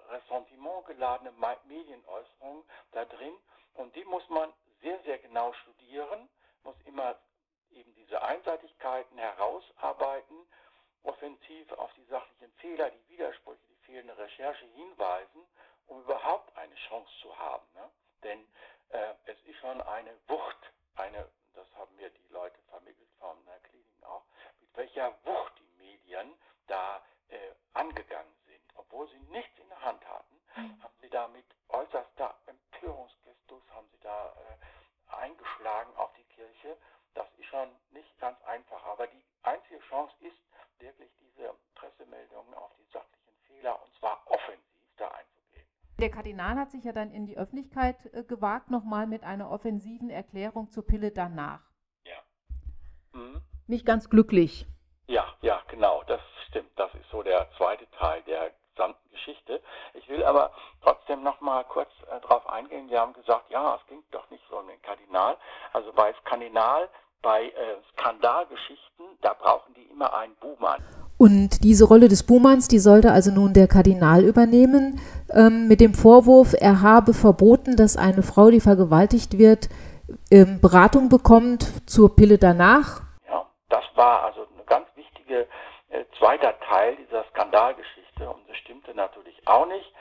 ressentimentgeladene 0.10 1.32
Medienäußerungen 1.66 2.64
da 2.92 3.06
drin. 3.06 3.36
Und 3.74 3.96
die 3.96 4.06
muss 4.06 4.28
man 4.30 4.54
sehr, 4.82 5.00
sehr 5.04 5.18
genau 5.20 5.54
studieren, 5.54 6.30
muss 6.64 6.76
immer 6.86 7.16
eben 7.72 7.94
diese 7.96 8.22
Einseitigkeiten 8.22 9.18
herausarbeiten, 9.18 10.36
offensiv 11.04 11.72
auf 11.74 11.92
die 11.94 12.06
sachlichen 12.06 12.52
Fehler, 12.54 12.90
die 12.92 13.10
Widersprüche, 13.10 13.66
die 13.70 13.86
fehlende 13.86 14.18
Recherche 14.18 14.66
hinweisen, 14.66 15.48
um 15.88 16.02
überhaupt 16.02 16.56
eine 16.58 16.76
Chance 16.76 17.12
zu 17.22 17.38
haben. 17.38 17.66
Ne? 17.74 17.90
Denn 18.24 18.48
äh, 18.92 19.14
es 19.26 19.38
ist 19.44 19.58
schon 19.60 19.82
eine 19.82 20.12
Wucht, 20.28 20.72
eine, 20.96 21.28
das 21.54 21.68
haben 21.76 21.96
mir 21.96 22.10
die 22.10 22.28
Leute 22.30 22.60
vermittelt 22.70 23.10
von 23.20 23.38
der 23.46 23.60
Klinik 23.60 24.04
auch, 24.04 24.24
mit 24.60 24.76
welcher 24.76 25.18
Wucht 25.26 25.54
die 25.60 25.84
Medien 25.84 26.34
da 26.68 27.02
äh, 27.30 27.38
angegangen 27.74 28.34
sind. 28.46 28.62
Obwohl 28.76 29.08
sie 29.10 29.20
nichts 29.32 29.58
in 29.60 29.70
der 29.70 29.82
Hand 29.82 30.06
hatten, 30.08 30.36
mhm. 30.56 30.84
haben 30.84 30.96
sie 31.02 31.10
da 31.10 31.28
mit 31.28 31.46
äußerster 31.70 32.36
Empörungsgestus, 32.46 33.64
haben 33.72 33.88
sie 33.92 34.00
da 34.02 34.28
äh, 34.30 35.14
eingeschlagen 35.14 35.96
auf 35.96 36.14
die 36.14 36.24
Kirche. 36.26 36.78
Das 37.14 37.28
ist 37.38 37.46
schon 37.48 37.70
nicht 37.92 38.20
ganz 38.20 38.42
einfach. 38.44 38.84
Aber 38.86 39.08
die 39.08 39.24
einzige 39.44 39.80
Chance 39.82 40.14
ist 40.22 40.38
wirklich 40.80 41.12
diese 41.20 41.54
Pressemeldungen 41.76 42.54
auf 42.54 42.72
die 42.78 42.92
sachlichen 42.92 43.36
Fehler 43.48 43.82
und 43.82 43.94
zwar 43.96 44.22
offensiv 44.26 44.88
da 44.98 45.08
einzugehen. 45.10 45.68
Der 46.00 46.01
Kardinal 46.12 46.56
hat 46.56 46.72
sich 46.72 46.84
ja 46.84 46.92
dann 46.92 47.12
in 47.12 47.26
die 47.26 47.38
Öffentlichkeit 47.38 47.98
äh, 48.14 48.24
gewagt, 48.24 48.70
nochmal 48.70 49.08
mit 49.08 49.24
einer 49.24 49.50
offensiven 49.50 50.10
Erklärung 50.10 50.70
zur 50.72 50.86
Pille 50.86 51.12
danach. 51.12 51.62
Ja. 52.04 53.20
Mhm. 53.20 53.42
Nicht 53.68 53.86
ganz 53.86 54.10
glücklich. 54.10 54.68
Ja, 55.08 55.26
ja, 55.42 55.62
genau, 55.70 56.04
das 56.08 56.22
stimmt. 56.48 56.72
Das 56.76 56.94
ist 56.96 57.10
so 57.12 57.24
der 57.24 57.48
zweite 57.58 57.90
Teil 57.92 58.22
der 58.24 58.52
gesamten 58.74 59.10
Geschichte. 59.12 59.62
Ich 59.94 60.08
will 60.10 60.24
aber 60.24 60.52
trotzdem 60.82 61.24
noch 61.24 61.42
mal 61.42 61.64
kurz 61.66 61.90
äh, 62.04 62.20
darauf 62.22 62.48
eingehen. 62.50 62.90
Wir 62.90 63.02
haben 63.02 63.14
gesagt, 63.14 63.50
ja, 63.50 63.76
es 63.76 63.88
ging 63.88 64.04
doch 64.12 64.30
nicht 64.30 64.44
so 64.50 64.58
um 64.58 64.68
den 64.68 64.82
Kardinal. 64.82 65.38
Also 65.74 65.92
bei 65.94 66.14
Kardinal, 66.24 66.90
bei 67.22 67.46
äh, 67.46 67.52
Skandalgeschichten, 67.94 69.06
da 69.22 69.34
brauchen 69.34 69.74
die 69.74 69.84
immer 69.84 70.14
einen 70.14 70.36
Buhmann. 70.36 70.84
Und 71.18 71.64
diese 71.64 71.86
Rolle 71.86 72.08
des 72.08 72.26
Buhmanns, 72.26 72.68
die 72.68 72.80
sollte 72.80 73.12
also 73.12 73.32
nun 73.32 73.54
der 73.54 73.68
Kardinal 73.68 74.24
übernehmen, 74.24 75.00
ähm, 75.34 75.68
mit 75.68 75.82
dem 75.82 75.94
Vorwurf, 75.94 76.54
er 76.60 76.82
habe 76.82 77.14
verboten, 77.14 77.76
dass 77.76 77.98
eine 77.98 78.24
Frau, 78.24 78.50
die 78.50 78.60
vergewaltigt 78.60 79.38
wird, 79.38 79.70
ähm, 80.32 80.60
Beratung 80.62 81.10
bekommt 81.10 81.90
zur 81.90 82.16
Pille 82.16 82.38
danach. 82.38 83.02
Ja, 83.28 83.46
das 83.70 83.84
war 83.96 84.24
also 84.24 84.48
eine 84.54 84.66
ganz 84.66 84.88
wichtige 84.96 85.48
äh, 85.90 86.06
zweiter 86.18 86.60
Teil 86.60 86.96
dieser 86.98 87.24
Skandalgeschichte. 87.32 88.30
Und 88.30 88.42
es 88.50 88.58
stimmte 88.58 88.94
natürlich 88.96 89.36
auch 89.48 89.68
nicht, 89.68 89.94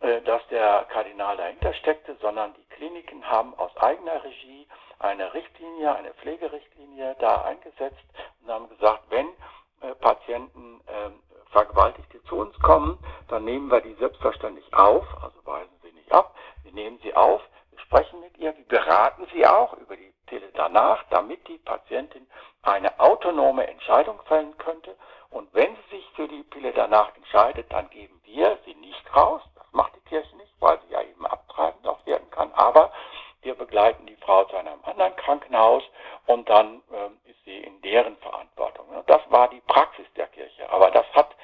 äh, 0.00 0.20
dass 0.22 0.42
der 0.48 0.86
Kardinal 0.92 1.36
dahinter 1.36 1.72
steckte, 1.74 2.16
sondern 2.20 2.52
die 2.54 2.74
Kliniken 2.74 3.24
haben 3.24 3.54
aus 3.54 3.74
eigener 3.78 4.22
Regie 4.22 4.66
eine 4.98 5.32
Richtlinie, 5.34 5.94
eine 5.94 6.12
Pflegerichtlinie 6.14 7.16
da 7.18 7.42
eingesetzt 7.42 8.04
und 8.42 8.50
haben 8.50 8.68
gesagt, 8.68 9.04
wenn 9.10 9.26
äh, 9.82 9.94
Patienten 10.00 10.80
äh, 10.86 11.10
Vergewaltigte 11.56 12.22
zu 12.24 12.36
uns 12.36 12.54
kommen, 12.60 12.98
dann 13.28 13.44
nehmen 13.44 13.70
wir 13.70 13.80
die 13.80 13.94
selbstverständlich 13.94 14.74
auf, 14.74 15.06
also 15.22 15.38
weisen 15.46 15.72
sie 15.82 15.92
nicht 15.92 16.12
ab, 16.12 16.34
wir 16.64 16.72
nehmen 16.72 16.98
sie 17.02 17.16
auf, 17.16 17.40
wir 17.70 17.78
sprechen 17.78 18.20
mit 18.20 18.36
ihr, 18.36 18.54
wir 18.54 18.66
beraten 18.66 19.26
sie 19.32 19.46
auch 19.46 19.72
über 19.78 19.96
die 19.96 20.12
Tele 20.26 20.50
danach, 20.52 21.02
damit 21.08 21.48
die 21.48 21.56
Patientin 21.56 22.26
eine 22.60 23.00
autonome 23.00 23.66
Entscheidung 23.66 24.20
fällen 24.26 24.54
könnte. 24.58 24.94
Und 25.30 25.48
wenn 25.54 25.74
sie 25.76 25.96
sich 25.96 26.10
für 26.14 26.28
die 26.28 26.42
Pille 26.42 26.72
danach 26.72 27.16
entscheidet, 27.16 27.72
dann 27.72 27.88
geben 27.88 28.20
wir 28.24 28.58
sie 28.66 28.74
nicht 28.74 29.16
raus. 29.16 29.40
Das 29.54 29.72
macht 29.72 29.96
die 29.96 30.08
Kirche 30.10 30.36
nicht, 30.36 30.52
weil 30.60 30.78
sie 30.82 30.92
ja 30.92 31.00
eben 31.00 31.24
abtreibend 31.24 31.88
auch 31.88 32.04
werden 32.04 32.30
kann. 32.32 32.52
Aber 32.52 32.92
wir 33.42 33.54
begleiten 33.54 34.06
die 34.06 34.16
Frau 34.16 34.44
zu 34.44 34.56
einem 34.56 34.82
anderen 34.84 35.14
Krankenhaus 35.16 35.82
und 36.26 36.48
dann 36.48 36.82
äh, 36.90 37.30
ist 37.30 37.44
sie 37.44 37.58
in 37.58 37.80
deren 37.82 38.16
Verantwortung. 38.18 38.88
Und 38.88 39.08
das 39.08 39.22
war 39.30 39.48
die 39.48 39.60
Praxis 39.60 40.06
der 40.16 40.26
Kirche. 40.28 40.68
Aber 40.70 40.90
das 40.90 41.06
hat 41.12 41.34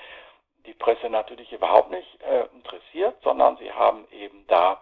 die 0.67 0.75
Presse 0.75 1.11
natürlich 1.11 1.53
überhaupt 1.53 1.91
nicht 1.91 2.21
äh, 2.23 2.47
interessiert, 2.55 3.17
sondern 3.23 3.57
sie 3.59 3.73
haben 3.73 4.07
eben 4.11 4.47
da 4.47 4.81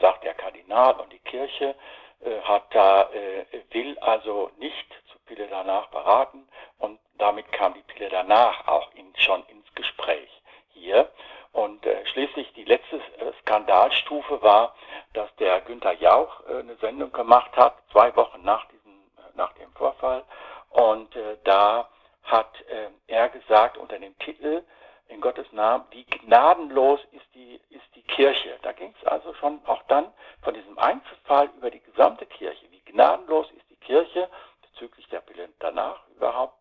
sagt 0.00 0.24
der 0.24 0.34
Kardinal 0.34 0.94
und 1.00 1.12
die 1.12 1.18
Kirche 1.18 1.74
äh, 2.20 2.40
hat 2.42 2.74
da, 2.74 3.10
äh, 3.12 3.44
will 3.70 3.98
also 4.00 4.50
nicht 4.58 4.86
zu 5.10 5.18
Pille 5.26 5.48
danach 5.48 5.88
beraten 5.88 6.46
und 6.78 7.00
damit 7.18 7.50
kam 7.52 7.74
die 7.74 7.82
Pille 7.82 8.08
danach 8.08 8.66
auch 8.68 8.92
in, 8.94 9.12
schon 9.16 9.44
ins 9.46 9.74
Gespräch 9.74 10.30
hier. 10.72 11.10
Und 11.52 11.84
äh, 11.84 12.06
schließlich 12.06 12.52
die 12.52 12.64
letzte 12.64 12.96
äh, 12.96 13.32
Skandalstufe 13.40 14.40
war, 14.42 14.74
dass 15.12 15.34
der 15.36 15.60
Günther 15.62 15.94
Jauch 15.94 16.42
äh, 16.48 16.60
eine 16.60 16.76
Sendung 16.76 17.12
gemacht 17.12 17.56
hat, 17.56 17.74
zwei 17.92 18.14
Wochen 18.16 18.42
nach 18.42 18.66
diesem, 18.66 18.92
äh, 18.92 19.36
nach 19.36 19.52
dem 19.54 19.72
Vorfall. 19.72 20.24
Und 20.70 21.14
äh, 21.16 21.36
da 21.44 21.88
hat 22.24 22.60
äh, 22.68 22.88
er 23.06 23.28
gesagt 23.28 23.76
unter 23.76 23.98
dem 23.98 24.16
Titel 24.18 24.62
in 25.08 25.20
Gottes 25.20 25.50
Namen, 25.52 25.84
wie 25.90 26.04
gnadenlos 26.04 27.00
ist 27.12 27.26
die, 27.34 27.60
ist 27.70 27.94
die 27.96 28.02
Kirche. 28.02 28.58
Da 28.62 28.72
ging 28.72 28.94
es 29.00 29.06
also 29.08 29.34
schon 29.34 29.60
auch 29.66 29.82
dann 29.88 30.12
von 30.42 30.54
diesem 30.54 30.78
Einzelfall 30.78 31.50
über 31.56 31.70
die 31.70 31.80
gesamte 31.80 32.26
Kirche. 32.26 32.70
Wie 32.70 32.80
gnadenlos 32.80 33.50
ist 33.50 33.68
die 33.70 33.76
Kirche 33.76 34.28
bezüglich 34.62 35.08
der 35.08 35.20
Pille 35.20 35.48
danach 35.58 36.06
überhaupt. 36.14 36.54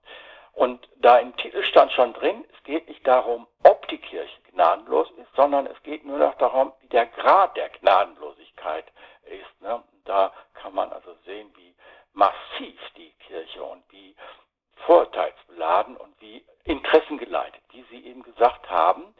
Und 0.54 0.90
da 0.98 1.20
im 1.20 1.36
Titel 1.38 1.64
stand 1.64 1.92
schon 1.92 2.14
drin, 2.14 2.44
es 2.54 2.64
geht 2.64 2.88
nicht 2.90 3.06
darum, 3.08 3.48
ob 3.64 3.88
die 3.88 4.00
Kirche 4.00 4.42
gnadenlos 4.52 5.10
ist, 5.12 5.34
sondern 5.36 5.68
es 5.68 5.82
geht 5.84 6.04
nur 6.04 6.18
noch 6.18 6.36
darum, 6.36 6.74
wie 6.82 6.88
der 6.88 7.06
Grad 7.06 7.56
der 7.56 7.70
Gnadenlosigkeit 7.70 8.86
ist. 9.24 9.62
Ne? 9.62 9.82
Da 10.06 10.34
kann 10.56 10.74
man 10.74 10.92
also 10.92 11.16
sehen, 11.26 11.50
wie 11.56 11.74
massiv 12.14 12.80
die 12.98 13.12
Kirche 13.20 13.64
und 13.64 13.84
wie 13.92 14.16
vorurteilsbeladen 14.86 15.96
und 15.96 16.20
wie 16.20 16.44
interessengeleitet, 16.64 17.62
wie 17.72 17.84
Sie 17.84 18.06
eben 18.06 18.24
gesagt 18.24 18.70
haben, 18.70 19.16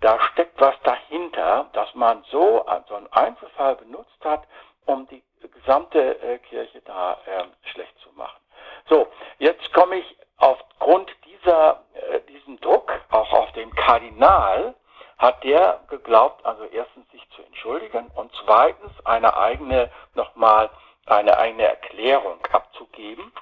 da 0.00 0.18
steckt 0.32 0.60
was 0.60 0.74
dahinter, 0.82 1.70
dass 1.74 1.91
man 2.02 2.24
so, 2.30 2.66
einen 2.66 3.12
Einzelfall 3.12 3.76
benutzt 3.76 4.24
hat, 4.24 4.42
um 4.86 5.06
die 5.06 5.22
gesamte 5.54 6.20
äh, 6.20 6.38
Kirche 6.38 6.80
da 6.82 7.18
äh, 7.26 7.44
schlecht 7.70 7.96
zu 8.00 8.10
machen. 8.12 8.40
So, 8.88 9.06
jetzt 9.38 9.72
komme 9.72 9.96
ich 9.96 10.16
aufgrund 10.36 11.10
dieser, 11.24 11.84
äh, 11.94 12.20
diesem 12.22 12.60
Druck 12.60 12.92
auch 13.10 13.32
auf 13.32 13.52
den 13.52 13.72
Kardinal, 13.74 14.74
hat 15.18 15.44
der 15.44 15.84
geglaubt, 15.88 16.44
also 16.44 16.64
erstens 16.64 17.08
sich 17.12 17.24
zu 17.30 17.42
entschuldigen 17.42 18.08
und 18.16 18.32
zweitens 18.44 18.90
eine 19.06 19.36
eigene, 19.36 19.88
nochmal 20.14 20.68
eine 21.06 21.38
eigene 21.38 21.62
Erklärung 21.64 22.44
abzugeben, 22.50 23.32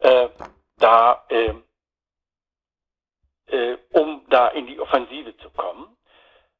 äh, 0.00 0.28
da 0.76 1.24
äh, 1.30 1.54
äh, 3.46 3.78
um 3.92 4.26
da 4.28 4.48
in 4.48 4.66
die 4.66 4.78
Offensive 4.78 5.34
zu 5.38 5.48
kommen. 5.50 5.96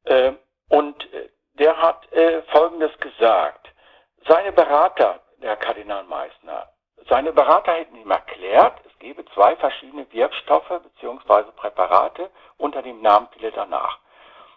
Äh, 0.03 0.33
und 0.69 1.13
äh, 1.13 1.29
der 1.53 1.77
hat 1.77 2.11
äh, 2.11 2.41
Folgendes 2.43 2.97
gesagt. 2.99 3.67
Seine 4.27 4.51
Berater, 4.81 5.19
der 5.43 5.57
Kardinal 5.57 6.05
Meissner, 6.05 6.67
seine 7.07 7.31
Berater 7.33 7.73
hätten 7.73 7.97
ihm 7.97 8.09
erklärt, 8.09 8.83
es 8.83 8.97
gebe 8.97 9.23
zwei 9.25 9.55
verschiedene 9.57 10.11
Wirkstoffe 10.11 10.69
bzw. 10.69 11.51
Präparate 11.55 12.31
unter 12.57 12.81
dem 12.81 12.99
Namen 12.99 13.27
Pille 13.27 13.51
danach. 13.51 13.99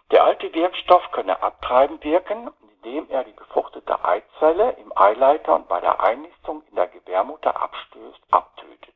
Der 0.09 0.23
alte 0.23 0.51
Wirkstoff 0.51 1.11
könne 1.11 1.43
abtreibend 1.43 2.03
wirken, 2.03 2.49
indem 2.59 3.07
er 3.11 3.23
die 3.23 3.33
befruchtete 3.33 4.03
Eizelle 4.03 4.71
im 4.79 4.91
Eileiter 4.97 5.53
und 5.53 5.67
bei 5.67 5.79
der 5.79 5.99
Einnistung 5.99 6.63
in 6.71 6.75
der 6.75 6.87
Gebärmutter 6.87 7.61
abstößt, 7.61 8.23
abtötet. 8.31 8.95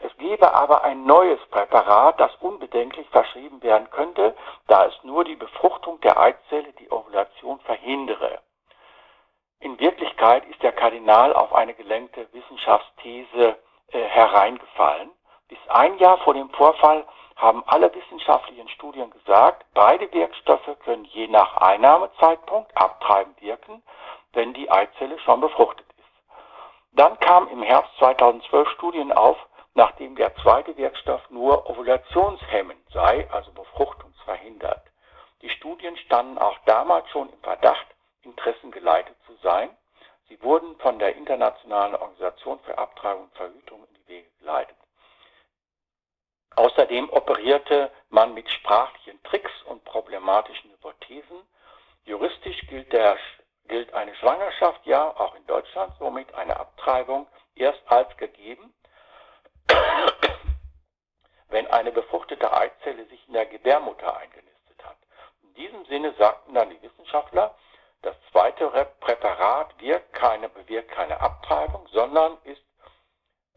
Es 0.00 0.16
gebe 0.16 0.54
aber 0.54 0.82
ein 0.82 1.04
neues 1.04 1.40
Präparat, 1.50 2.18
das 2.18 2.34
unbedenklich 2.36 3.06
verschrieben 3.10 3.62
werden 3.62 3.90
könnte, 3.90 4.34
da 4.66 4.86
es 4.86 4.94
nur 5.04 5.24
die 5.24 5.36
Befruchtung 5.36 6.00
der 6.00 6.18
Eizelle, 6.18 6.72
die 6.80 6.90
Ovulation 6.90 7.60
verhindere. 7.60 8.40
In 9.60 9.78
Wirklichkeit 9.80 10.46
ist 10.46 10.62
der 10.62 10.72
Kardinal 10.72 11.32
auf 11.32 11.52
eine 11.52 11.74
gelenkte 11.74 12.28
Wissenschaftsthese 12.32 13.58
äh, 13.90 14.00
hereingefallen. 14.00 15.10
Bis 15.48 15.58
ein 15.68 15.98
Jahr 15.98 16.18
vor 16.18 16.34
dem 16.34 16.48
Vorfall 16.50 17.04
haben 17.34 17.64
alle 17.66 17.92
wissenschaftlichen 17.94 18.68
Studien 18.68 19.10
gesagt, 19.10 19.64
beide 19.74 20.12
Wirkstoffe 20.12 20.78
können 20.84 21.04
je 21.06 21.26
nach 21.28 21.56
Einnahmezeitpunkt 21.56 22.76
abtreibend 22.76 23.40
wirken, 23.40 23.82
wenn 24.32 24.54
die 24.54 24.70
Eizelle 24.70 25.18
schon 25.20 25.40
befruchtet 25.40 25.86
ist. 25.96 26.38
Dann 26.92 27.18
kamen 27.18 27.48
im 27.48 27.62
Herbst 27.62 27.96
2012 27.98 28.68
Studien 28.70 29.12
auf, 29.12 29.36
nachdem 29.74 30.14
der 30.16 30.34
zweite 30.36 30.76
Wirkstoff 30.76 31.22
nur 31.30 31.68
ovulationshemmend 31.68 32.80
sei, 32.92 33.28
also 33.32 33.52
befruchtungsverhindert. 33.52 34.82
Die 35.42 35.50
Studien 35.50 35.96
standen 35.96 36.38
auch 36.38 36.58
damals 36.64 37.08
schon 37.10 37.28
im 37.32 37.40
Verdacht, 37.40 37.86
interessengeleitet 38.28 39.16
zu 39.26 39.34
sein. 39.42 39.70
Sie 40.28 40.40
wurden 40.42 40.76
von 40.78 40.98
der 40.98 41.16
Internationalen 41.16 41.94
Organisation 41.94 42.60
für 42.60 42.76
Abtreibung 42.76 43.24
und 43.24 43.34
Verhütung 43.34 43.84
in 43.84 43.94
die 43.94 44.08
Wege 44.08 44.28
geleitet. 44.40 44.76
Außerdem 46.56 47.08
operierte 47.10 47.90
man 48.10 48.34
mit 48.34 48.50
sprachlichen 48.50 49.22
Tricks 49.22 49.52
und 49.66 49.84
problematischen 49.84 50.70
Hypothesen. 50.72 51.46
Juristisch 52.04 52.60
gilt, 52.68 52.92
der, 52.92 53.16
gilt 53.68 53.92
eine 53.94 54.14
Schwangerschaft 54.16 54.84
ja 54.84 55.08
auch 55.08 55.34
in 55.36 55.46
Deutschland 55.46 55.92
somit 55.98 56.34
eine 56.34 56.58
Abtreibung 56.58 57.26
erst 57.54 57.80
als 57.86 58.14
gegeben, 58.16 58.74
wenn 61.48 61.66
eine 61.68 61.92
befruchtete 61.92 62.52
Eizelle 62.52 63.04
sich 63.06 63.26
in 63.28 63.34
der 63.34 63.46
Gebärmutter 63.46 64.16
eingenistet 64.16 64.84
hat. 64.84 64.96
In 65.42 65.54
diesem 65.54 65.84
Sinne 65.86 66.12
sagten 66.18 66.54
dann 66.54 66.70
die 66.70 66.82
Wissenschaftler, 66.82 67.54
das 68.02 68.16
zweite 68.30 68.68
Präparat 69.00 69.80
wirkt 69.80 70.12
keine, 70.12 70.48
bewirkt 70.48 70.90
keine 70.90 71.20
Abtreibung, 71.20 71.86
sondern 71.88 72.38
ist, 72.44 72.62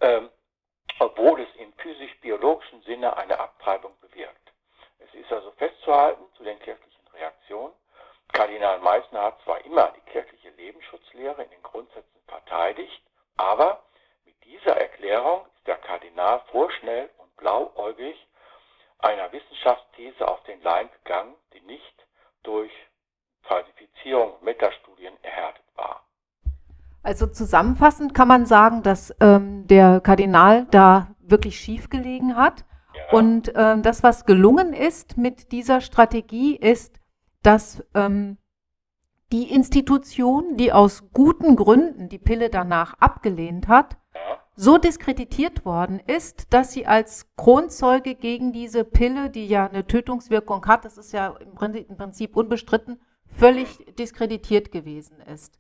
ähm, 0.02 0.30
obwohl 1.00 1.42
es 1.42 1.56
im 1.56 1.74
physisch-biologischen 1.74 2.82
Sinne 2.84 3.16
eine 3.18 3.40
Abtreibung 3.40 3.98
bewirkt. 4.00 4.54
Es 5.00 5.14
ist 5.14 5.32
also 5.32 5.52
festzuhalten 5.52 6.24
zu 6.36 6.44
den 6.44 6.60
kirchlichen 6.60 7.08
Reaktionen. 7.14 7.74
Kardinal 8.34 8.80
Meissner 8.80 9.24
hat 9.24 9.42
zwar 9.44 9.64
immer 9.66 9.94
die 9.96 10.12
kirchliche 10.12 10.50
Lebensschutzlehre 10.52 11.44
in 11.44 11.50
den 11.50 11.64
Grundsätzen 11.64 12.22
verteidigt, 12.28 13.04
aber 13.38 13.84
mit 14.26 14.44
dieser 14.46 14.78
Erklärung 14.78 15.46
ist 15.58 15.68
der 15.68 15.78
Kardinal 15.78 16.42
vorschnell 16.52 17.10
und 17.18 17.36
blauäugig 17.38 18.28
einer 19.00 19.32
Wissenschaftsthese 19.32 20.28
auf 20.28 20.42
den 20.44 20.62
Leim 20.62 20.90
gegangen, 20.92 21.36
die 21.54 21.62
nicht 21.62 22.06
durch 22.44 22.72
Falsifizierung 23.52 24.32
Metastudien 24.42 25.14
erhärtet 25.22 25.66
war. 25.76 26.06
Also 27.04 27.28
zusammenfassend 27.28 28.14
kann 28.14 28.30
man 28.30 28.46
sagen, 28.46 28.82
dass 28.82 29.14
ähm, 29.20 29.68
der 29.68 30.00
Kardinal 30.00 30.68
da 30.72 31.08
wirklich 31.20 31.60
schief 31.60 31.90
gelegen 31.90 32.38
hat. 32.38 32.64
Ja. 32.94 33.18
Und 33.18 33.52
ähm, 33.56 33.82
das, 33.82 34.04
was 34.04 34.26
gelungen 34.26 34.72
ist 34.74 35.18
mit 35.18 35.52
dieser 35.52 35.82
Strategie, 35.82 36.56
ist, 36.56 37.02
dass 37.44 37.84
ähm, 37.94 38.38
die 39.34 39.54
Institution, 39.54 40.56
die 40.56 40.72
aus 40.72 41.12
guten 41.12 41.58
Gründen 41.58 42.08
die 42.08 42.20
Pille 42.20 42.50
danach 42.50 42.94
abgelehnt 43.00 43.68
hat, 43.68 43.98
so 44.56 44.78
diskreditiert 44.78 45.66
worden 45.66 46.00
ist, 46.06 46.54
dass 46.54 46.72
sie 46.72 46.86
als 46.86 47.34
Kronzeuge 47.36 48.16
gegen 48.16 48.52
diese 48.52 48.84
Pille, 48.84 49.30
die 49.30 49.48
ja 49.48 49.66
eine 49.68 49.88
Tötungswirkung 49.88 50.66
hat, 50.68 50.86
das 50.86 50.98
ist 50.98 51.14
ja 51.14 51.36
im 51.40 51.56
Prinzip 51.98 52.36
unbestritten, 52.36 53.00
völlig 53.42 53.96
diskreditiert 53.96 54.72
gewesen 54.72 55.20
ist. 55.34 55.58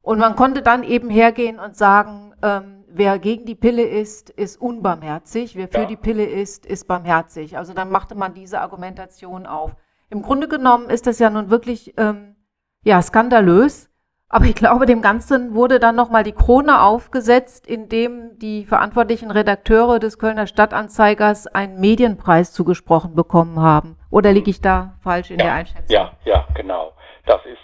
Und 0.00 0.18
man 0.18 0.36
konnte 0.36 0.62
dann 0.62 0.82
eben 0.82 1.10
hergehen 1.10 1.58
und 1.58 1.76
sagen, 1.76 2.32
ähm, 2.42 2.84
wer 2.88 3.18
gegen 3.18 3.44
die 3.44 3.54
Pille 3.54 3.82
ist, 3.82 4.30
ist 4.30 4.58
unbarmherzig, 4.58 5.54
wer 5.54 5.68
für 5.68 5.82
ja. 5.82 5.84
die 5.84 5.96
Pille 5.96 6.24
ist, 6.24 6.64
ist 6.64 6.88
barmherzig. 6.88 7.58
Also 7.58 7.74
dann 7.74 7.90
machte 7.90 8.14
man 8.14 8.32
diese 8.32 8.62
Argumentation 8.62 9.44
auf. 9.44 9.76
Im 10.08 10.22
Grunde 10.22 10.48
genommen 10.48 10.88
ist 10.88 11.06
das 11.06 11.18
ja 11.18 11.28
nun 11.28 11.50
wirklich 11.50 11.92
ähm, 11.98 12.36
ja, 12.82 13.02
skandalös. 13.02 13.90
Aber 14.32 14.46
ich 14.46 14.54
glaube, 14.54 14.86
dem 14.86 15.02
Ganzen 15.02 15.54
wurde 15.54 15.78
dann 15.78 15.96
nochmal 15.96 16.22
die 16.22 16.32
Krone 16.32 16.80
aufgesetzt, 16.82 17.66
indem 17.66 18.38
die 18.38 18.64
verantwortlichen 18.64 19.30
Redakteure 19.30 19.98
des 19.98 20.18
Kölner 20.18 20.46
Stadtanzeigers 20.46 21.48
einen 21.48 21.80
Medienpreis 21.80 22.52
zugesprochen 22.52 23.14
bekommen 23.14 23.60
haben. 23.60 23.98
Oder 24.08 24.32
liege 24.32 24.50
ich 24.50 24.60
da 24.60 24.94
falsch 25.00 25.30
in 25.30 25.40
ja, 25.40 25.44
der 25.46 25.54
Einschätzung? 25.54 25.84
Ja, 25.88 26.12
ja, 26.24 26.46
genau. 26.54 26.92
Das 27.30 27.46
ist, 27.46 27.60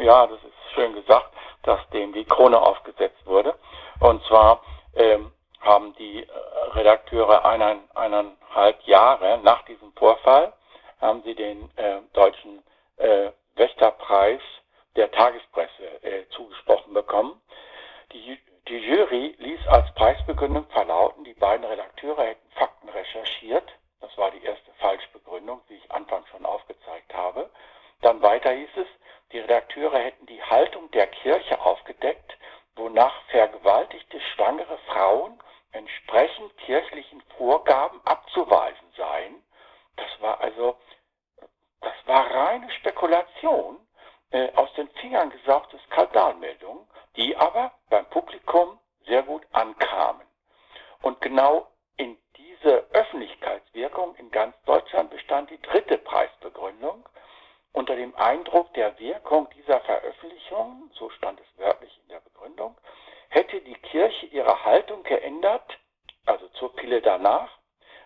ja, 0.00 0.28
das 0.28 0.38
ist 0.44 0.72
schön 0.72 0.94
gesagt, 0.94 1.32
dass 1.64 1.80
dem 1.90 2.12
die 2.12 2.24
Krone 2.24 2.56
aufgesetzt 2.56 3.26
wurde. 3.26 3.58
Und 3.98 4.24
zwar 4.26 4.62
ähm, 4.94 5.32
haben 5.60 5.92
die 5.96 6.22
äh, 6.22 6.28
Redakteure 6.72 7.44
eineinhalb, 7.44 7.96
eineinhalb 7.96 8.80
Jahre 8.82 9.40
nach 9.42 9.64
diesem 9.64 9.92
Vorfall 9.94 10.52
haben 11.00 11.20
sie 11.24 11.34
den 11.34 11.68
äh, 11.76 11.96
deutschen 12.12 12.62
äh, 12.98 13.32
Wächterpreis 13.56 14.40
der 14.94 15.10
Tagespresse 15.10 16.04
äh, 16.04 16.28
zugesprochen 16.28 16.94
bekommen. 16.94 17.40
Die, 18.12 18.38
die 18.68 18.78
Jury 18.78 19.34
ließ 19.38 19.66
als 19.66 19.92
Preisbegründung 19.94 20.66
verlauten, 20.68 21.24
die 21.24 21.34
beiden 21.34 21.66
Redakteure 21.66 22.22
hätten 22.22 22.50
Fakten 22.52 22.88
recherchiert. 22.90 23.68
Das 24.00 24.16
war 24.16 24.30
die 24.30 24.44
erste 24.44 24.70
Falschbegründung, 24.78 25.60
die 25.68 25.74
ich 25.74 25.90
anfangs 25.90 26.28
schon 26.28 26.46
aufgezeigt 26.46 27.12
habe. 27.12 27.50
Dann 28.02 28.22
weiter 28.22 28.52
hieß 28.52 28.76
es, 28.76 28.86
die 29.32 29.40
Redakteure 29.40 29.98
hätten 29.98 30.26
die 30.26 30.42
Haltung 30.42 30.90
der 30.92 31.08
Kirche 31.08 31.60
aufgedeckt, 31.60 32.36
wonach 32.76 33.14
vergewaltigte 33.28 34.20
schwangere 34.20 34.78
Frauen 34.86 35.42
entsprechend 35.72 36.56
kirchlichen 36.58 37.20
Vorgaben 37.36 38.00
abzuweisen 38.04 38.86
seien. 38.96 39.42
Das 39.96 40.08
war 40.20 40.40
also, 40.40 40.76
das 41.80 41.94
war 42.04 42.30
reine 42.30 42.70
Spekulation 42.70 43.78
äh, 44.30 44.52
aus 44.54 44.72
den 44.74 44.88
Fingern 44.90 45.30
gesaugte 45.30 45.78
Skandalmeldungen, 45.86 46.86
die 47.16 47.36
aber 47.36 47.72
beim 47.90 48.06
Publikum 48.06 48.78
sehr 49.06 49.22
gut 49.22 49.44
ankamen. 49.52 50.26
Und 51.02 51.20
genau 51.20 51.66
in 51.96 52.16
diese 52.36 52.86
Öffentlichkeitswirkung 52.92 54.14
in 54.16 54.30
ganz 54.30 54.54
Deutschland 54.66 55.10
bestand 55.10 55.50
die 55.50 55.60
dritte 55.62 55.98
Preisbegründung. 55.98 57.04
Unter 57.76 57.94
dem 57.94 58.16
Eindruck 58.16 58.72
der 58.72 58.98
Wirkung 58.98 59.50
dieser 59.50 59.80
Veröffentlichungen, 59.80 60.90
so 60.94 61.10
stand 61.10 61.38
es 61.38 61.58
wörtlich 61.58 61.94
in 62.04 62.08
der 62.08 62.20
Begründung, 62.20 62.74
hätte 63.28 63.60
die 63.60 63.74
Kirche 63.74 64.24
ihre 64.24 64.64
Haltung 64.64 65.02
geändert, 65.02 65.78
also 66.24 66.48
zur 66.58 66.74
Pille 66.74 67.02
danach, 67.02 67.50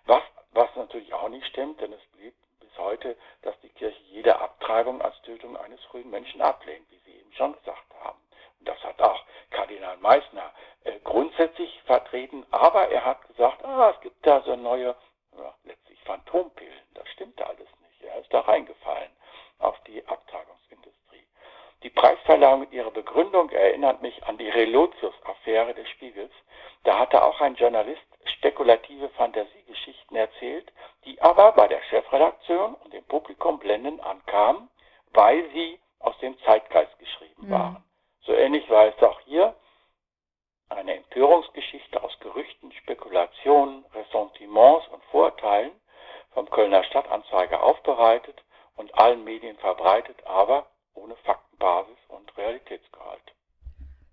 was, 0.07 0.25
was 0.51 0.75
natürlich 0.75 1.15
auch 1.15 1.29
nicht 1.29 1.47
stimmt, 1.47 1.81
denn 1.81 1.93
es 1.93 2.05
blieb 2.17 2.35
bis 2.59 2.77
heute, 2.79 3.17
dass 3.43 3.55
die 3.61 3.69
Kirche 3.69 4.03
jede 4.09 4.41
Abtreibung 4.91 5.03
als 5.03 5.23
Tötung 5.23 5.57
eines 5.57 5.83
frühen 5.85 6.11
Menschen 6.11 6.41
ablehnt, 6.41 6.87
wie 6.91 6.99
Sie 7.05 7.19
eben 7.19 7.33
schon 7.35 7.53
gesagt 7.53 7.87
haben. 8.03 8.19
Und 8.59 8.69
das 8.69 8.83
hat 8.83 9.01
auch 9.01 9.25
Kardinal 9.51 9.97
Meissner 9.99 10.53
äh, 10.85 10.99
grundsätzlich 11.05 11.81
vertreten, 11.87 12.45
aber 12.51 12.89
er 12.89 13.05
hat 13.05 13.27
gesagt, 13.29 13.65
ah, 13.65 13.93
es 13.95 14.01
gibt 14.01 14.27
da 14.27 14.43
so 14.43 14.57
neue, 14.57 14.97
ja, 15.37 15.55
letztlich 15.65 16.03
Phantompillen. 16.03 16.83
Das 16.95 17.09
stimmte 17.11 17.47
alles 17.47 17.69
nicht. 17.83 18.03
Er 18.03 18.21
ist 18.21 18.33
da 18.33 18.41
reingefallen 18.41 19.11
auf 19.61 19.79
die 19.87 20.05
Abtreibungsindustrie. 20.07 21.27
Die 21.83 21.91
Preisverleihung 21.91 22.61
mit 22.61 22.73
ihrer 22.73 22.91
Begründung 22.91 23.51
erinnert 23.51 24.03
mich 24.03 24.23
an 24.25 24.39
die 24.39 24.49
Relotius-Affäre 24.49 25.75
des 25.75 25.89
Spiegels. 25.91 26.33
Da 26.83 26.99
hatte 26.99 27.23
auch 27.23 27.41
ein 27.41 27.55
Journalist 27.55 28.03
spekulative 28.25 29.09
Fantasiegeschichten 29.11 30.17
erzählt, 30.17 30.73
die 31.05 31.21
aber 31.23 31.53
bei 31.53 31.69
der 31.69 31.83
Chefredaktion 31.83 32.75
und 32.75 32.93
dem 32.93 33.05
Publikum 33.05 33.59
blendend 33.59 34.03
ankamen, 34.03 34.70
weil 35.13 35.49
sie 35.53 35.79
aus 35.99 36.17
dem 36.19 36.39
Zeitgeist 36.41 36.99
geschrieben 36.99 37.47
mhm. 37.47 37.51
waren. 37.51 37.85
So 38.23 38.33
ähnlich 38.33 38.69
war 38.71 38.87
es 38.87 39.03
auch 39.03 39.21
hier 39.21 39.55
eine 40.69 40.97
Empörungsgeschichte 40.97 42.03
aus 42.03 42.17
Gerüchten, 42.21 42.73
Spekulationen, 42.73 43.85
Ressentiments 43.93 44.87
und 44.93 45.03
Vorurteilen 45.11 45.73
vom 46.33 46.49
Kölner 46.49 46.85
Stadtanzeiger 46.85 47.63
aufbereitet 47.63 48.37
und 48.77 48.97
allen 48.97 49.25
Medien 49.25 49.57
verbreitet, 49.57 50.17
aber 50.27 50.67
ohne 50.95 51.17
Faktenbasis 51.25 51.99
und 52.09 52.37
Realitätsgehalt. 52.37 53.21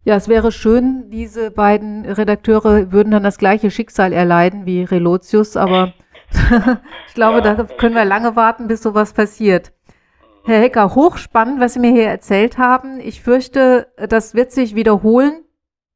Ja, 0.03 0.15
es 0.15 0.29
wäre 0.29 0.51
schön, 0.51 1.09
diese 1.11 1.51
beiden 1.51 2.05
Redakteure 2.05 2.91
würden 2.91 3.11
dann 3.11 3.23
das 3.23 3.37
gleiche 3.37 3.69
Schicksal 3.69 4.13
erleiden 4.13 4.65
wie 4.65 4.83
Relotius, 4.83 5.57
aber 5.57 5.93
ich 7.07 7.13
glaube, 7.13 7.39
ja, 7.39 7.55
da 7.55 7.63
können 7.65 7.95
wir 7.95 8.05
lange 8.05 8.35
warten, 8.35 8.67
bis 8.67 8.81
sowas 8.81 9.13
passiert. 9.13 9.73
Herr 10.47 10.61
Hecker, 10.61 10.95
hochspannend, 10.95 11.59
was 11.59 11.73
Sie 11.73 11.79
mir 11.81 11.91
hier 11.91 12.07
erzählt 12.07 12.57
haben. 12.57 13.01
Ich 13.01 13.21
fürchte, 13.21 13.91
das 13.97 14.33
wird 14.33 14.53
sich 14.53 14.75
wiederholen 14.75 15.43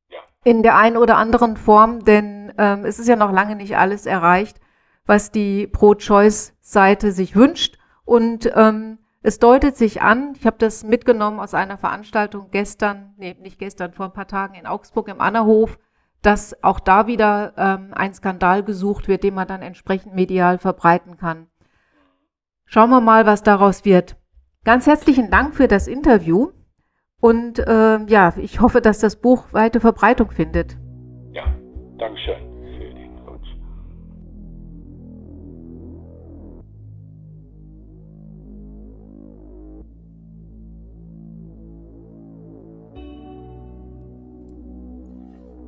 ja. 0.09 0.19
in 0.43 0.61
der 0.61 0.75
einen 0.75 0.97
oder 0.97 1.15
anderen 1.15 1.55
Form, 1.55 2.03
denn 2.03 2.51
ähm, 2.57 2.83
es 2.83 2.99
ist 2.99 3.07
ja 3.07 3.15
noch 3.15 3.31
lange 3.31 3.55
nicht 3.55 3.77
alles 3.77 4.05
erreicht, 4.05 4.59
was 5.05 5.31
die 5.31 5.67
Pro-Choice-Seite 5.67 7.13
sich 7.13 7.33
wünscht. 7.37 7.77
Und 8.03 8.51
ähm, 8.53 8.97
es 9.21 9.39
deutet 9.39 9.77
sich 9.77 10.01
an, 10.01 10.33
ich 10.37 10.45
habe 10.45 10.57
das 10.59 10.83
mitgenommen 10.83 11.39
aus 11.39 11.53
einer 11.53 11.77
Veranstaltung 11.77 12.49
gestern, 12.51 13.13
nee, 13.15 13.37
nicht 13.39 13.57
gestern, 13.57 13.93
vor 13.93 14.07
ein 14.07 14.13
paar 14.13 14.27
Tagen 14.27 14.55
in 14.55 14.67
Augsburg 14.67 15.07
im 15.07 15.21
Annerhof, 15.21 15.79
dass 16.23 16.61
auch 16.61 16.81
da 16.81 17.07
wieder 17.07 17.53
ähm, 17.55 17.93
ein 17.93 18.13
Skandal 18.13 18.63
gesucht 18.63 19.07
wird, 19.07 19.23
den 19.23 19.35
man 19.35 19.47
dann 19.47 19.61
entsprechend 19.61 20.13
medial 20.13 20.57
verbreiten 20.57 21.15
kann. 21.15 21.47
Schauen 22.65 22.89
wir 22.89 22.99
mal, 22.99 23.25
was 23.25 23.43
daraus 23.43 23.85
wird. 23.85 24.17
Ganz 24.63 24.85
herzlichen 24.85 25.31
Dank 25.31 25.55
für 25.55 25.67
das 25.67 25.87
Interview 25.87 26.51
und 27.19 27.57
äh, 27.57 27.97
ja, 28.05 28.31
ich 28.37 28.61
hoffe, 28.61 28.79
dass 28.79 28.99
das 28.99 29.15
Buch 29.15 29.45
weite 29.53 29.79
Verbreitung 29.79 30.29
findet. 30.29 30.77
Ja, 31.33 31.45
Dankeschön. 31.97 32.35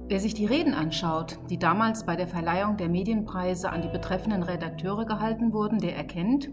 Wer 0.07 0.19
sich 0.19 0.35
die 0.35 0.45
Reden 0.45 0.75
anschaut, 0.75 1.39
die 1.49 1.57
damals 1.57 2.05
bei 2.05 2.15
der 2.15 2.27
Verleihung 2.27 2.77
der 2.77 2.89
Medienpreise 2.89 3.71
an 3.71 3.81
die 3.81 3.87
betreffenden 3.87 4.43
Redakteure 4.43 5.05
gehalten 5.05 5.51
wurden, 5.51 5.79
der 5.79 5.95
erkennt, 5.97 6.51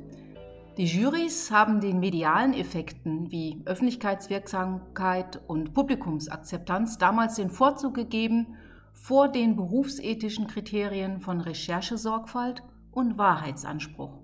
die 0.77 0.87
Jurys 0.87 1.51
haben 1.51 1.81
den 1.81 2.01
medialen 2.01 2.55
Effekten 2.55 3.31
wie 3.31 3.61
Öffentlichkeitswirksamkeit 3.65 5.41
und 5.49 5.75
Publikumsakzeptanz 5.75 6.99
damals 6.99 7.35
den 7.35 7.51
Vorzug 7.51 7.95
gegeben 7.95 8.57
vor 8.93 9.29
den 9.29 9.57
berufsethischen 9.57 10.47
Kriterien 10.47 11.21
von 11.21 11.41
Recherchesorgfalt 11.41 12.63
und 12.93 13.19
Wahrheitsanspruch. 13.19 14.19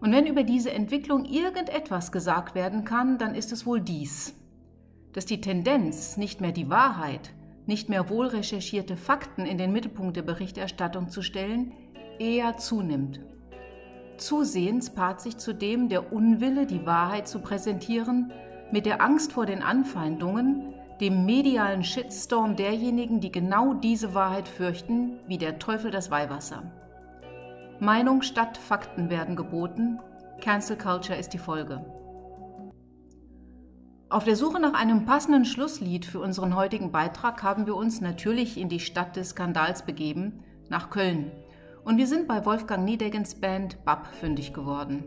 Und 0.00 0.12
wenn 0.12 0.26
über 0.26 0.42
diese 0.42 0.70
Entwicklung 0.70 1.24
irgendetwas 1.24 2.12
gesagt 2.12 2.54
werden 2.54 2.84
kann, 2.84 3.18
dann 3.18 3.34
ist 3.34 3.52
es 3.52 3.66
wohl 3.66 3.80
dies, 3.80 4.34
dass 5.12 5.26
die 5.26 5.40
Tendenz, 5.40 6.16
nicht 6.16 6.40
mehr 6.40 6.52
die 6.52 6.70
Wahrheit, 6.70 7.32
nicht 7.66 7.88
mehr 7.88 8.08
wohl 8.08 8.26
recherchierte 8.26 8.96
Fakten 8.96 9.44
in 9.44 9.58
den 9.58 9.72
Mittelpunkt 9.72 10.16
der 10.16 10.22
Berichterstattung 10.22 11.08
zu 11.08 11.22
stellen, 11.22 11.72
eher 12.18 12.56
zunimmt. 12.56 13.20
Zusehends 14.20 14.90
paart 14.90 15.20
sich 15.20 15.38
zudem 15.38 15.88
der 15.88 16.12
Unwille, 16.12 16.66
die 16.66 16.86
Wahrheit 16.86 17.26
zu 17.26 17.40
präsentieren, 17.40 18.32
mit 18.70 18.86
der 18.86 19.02
Angst 19.02 19.32
vor 19.32 19.46
den 19.46 19.62
Anfeindungen, 19.62 20.74
dem 21.00 21.24
medialen 21.24 21.82
Shitstorm 21.82 22.56
derjenigen, 22.56 23.20
die 23.20 23.32
genau 23.32 23.74
diese 23.74 24.14
Wahrheit 24.14 24.46
fürchten, 24.46 25.18
wie 25.26 25.38
der 25.38 25.58
Teufel 25.58 25.90
das 25.90 26.10
Weihwasser. 26.10 26.62
Meinung 27.80 28.20
statt 28.20 28.58
Fakten 28.58 29.08
werden 29.08 29.36
geboten, 29.36 29.98
Cancel 30.40 30.76
Culture 30.76 31.18
ist 31.18 31.32
die 31.32 31.38
Folge. 31.38 31.84
Auf 34.10 34.24
der 34.24 34.36
Suche 34.36 34.60
nach 34.60 34.74
einem 34.74 35.06
passenden 35.06 35.44
Schlusslied 35.44 36.04
für 36.04 36.20
unseren 36.20 36.56
heutigen 36.56 36.92
Beitrag 36.92 37.42
haben 37.42 37.66
wir 37.66 37.76
uns 37.76 38.00
natürlich 38.00 38.58
in 38.58 38.68
die 38.68 38.80
Stadt 38.80 39.16
des 39.16 39.30
Skandals 39.30 39.86
begeben, 39.86 40.44
nach 40.68 40.90
Köln. 40.90 41.30
Und 41.84 41.96
wir 41.96 42.06
sind 42.06 42.28
bei 42.28 42.44
Wolfgang 42.44 42.84
Niedegens 42.84 43.34
Band 43.34 43.84
BAP 43.84 44.06
fündig 44.14 44.52
geworden. 44.52 45.04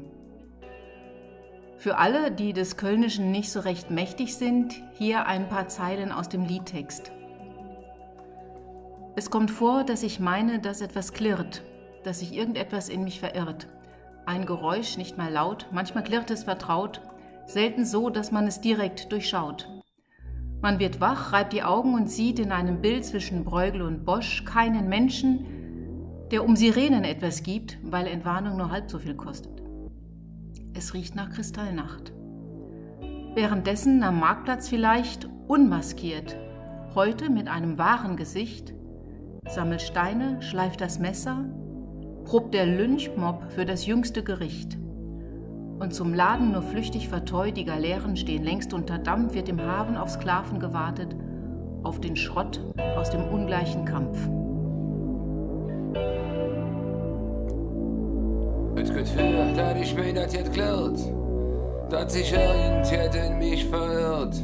Für 1.78 1.98
alle, 1.98 2.32
die 2.32 2.54
des 2.54 2.78
Kölnischen 2.78 3.32
nicht 3.32 3.52
so 3.52 3.60
recht 3.60 3.92
mächtig 3.92 4.36
sind, 4.36 4.82
hier 4.94 5.28
ein 5.28 5.50
paar 5.50 5.68
Zeilen 5.68 6.12
aus 6.12 6.30
dem 6.30 6.46
Liedtext. 6.46 7.12
Es 9.16 9.30
kommt 9.30 9.52
vor, 9.52 9.84
dass 9.84 10.02
ich 10.02 10.20
meine, 10.20 10.60
dass 10.60 10.82
etwas 10.82 11.14
klirrt, 11.14 11.62
dass 12.04 12.20
sich 12.20 12.34
irgendetwas 12.34 12.90
in 12.90 13.04
mich 13.04 13.20
verirrt. 13.20 13.68
Ein 14.26 14.46
Geräusch, 14.46 14.98
nicht 14.98 15.18
mal 15.18 15.32
laut, 15.32 15.68
manchmal 15.72 16.04
klirrt 16.04 16.32
es 16.32 16.46
vertraut, 16.46 17.02
selten 17.46 17.86
so, 17.86 18.10
dass 18.10 18.32
man 18.32 18.48
es 18.48 18.62
direkt 18.62 19.12
durchschaut. 19.12 19.70
Man 20.62 20.80
wird 20.80 21.02
wach, 21.02 21.34
reibt 21.34 21.54
die 21.54 21.64
Augen 21.64 21.94
und 21.94 22.10
sieht 22.10 22.40
in 22.40 22.54
einem 22.54 22.82
Bild 22.82 23.04
zwischen 23.04 23.44
Bruegel 23.44 23.82
und 23.82 24.06
Bosch 24.06 24.46
keinen 24.46 24.88
Menschen, 24.88 25.63
der 26.34 26.44
um 26.44 26.56
Sirenen 26.56 27.04
etwas 27.04 27.44
gibt, 27.44 27.78
weil 27.84 28.08
Entwarnung 28.08 28.58
nur 28.58 28.72
halb 28.72 28.90
so 28.90 28.98
viel 28.98 29.14
kostet. 29.14 29.62
Es 30.74 30.96
riecht 30.96 31.14
nach 31.14 31.30
Kristallnacht. 31.30 32.12
Währenddessen 33.36 34.02
am 34.02 34.20
Marktplatz 34.20 34.68
vielleicht 34.68 35.30
unmaskiert, 35.48 36.36
heute 36.96 37.30
mit 37.30 37.48
einem 37.48 37.78
wahren 37.78 38.18
Gesicht, 38.18 38.74
sammelt 39.48 39.84
Steine, 39.84 40.42
schleift 40.42 40.82
das 40.82 40.98
Messer, 40.98 41.46
probt 42.26 42.56
der 42.56 42.66
Lynchmob 42.66 43.52
für 43.52 43.66
das 43.66 43.86
jüngste 43.86 44.24
Gericht. 44.24 44.80
Und 45.78 45.94
zum 45.94 46.16
Laden 46.16 46.52
nur 46.52 46.64
flüchtig 46.64 47.10
verteut, 47.10 47.58
die 47.58 47.66
Galeeren 47.66 48.18
stehen 48.18 48.44
längst 48.44 48.74
unter 48.74 48.98
Dampf, 48.98 49.36
wird 49.36 49.50
im 49.50 49.62
Hafen 49.62 49.96
auf 49.96 50.10
Sklaven 50.10 50.60
gewartet, 50.60 51.16
auf 51.84 52.02
den 52.02 52.16
Schrott 52.16 52.60
aus 52.98 53.12
dem 53.12 53.22
ungleichen 53.22 53.86
Kampf. 53.86 54.18
Het 59.04 59.12
Gefühl, 59.12 59.54
dat 59.56 59.76
ich 59.82 59.96
mir 59.96 60.14
das 60.14 60.34
jetzt 60.34 60.54
klärt, 60.54 60.98
dass 61.90 62.14
sich 62.14 62.32
irgendjemand 62.32 63.16
in 63.16 63.38
mich 63.38 63.66
verirrt. 63.66 64.36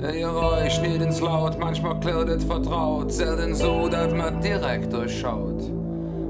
Ein 0.00 0.14
Geräusch, 0.14 0.80
nicht 0.80 1.02
ins 1.02 1.20
Laut, 1.20 1.58
manchmal 1.58 1.98
klirrt 1.98 2.42
vertraut, 2.44 3.12
selten 3.12 3.52
so, 3.52 3.88
dass 3.88 4.14
man 4.14 4.40
direkt 4.40 4.92
durchschaut. 4.92 5.72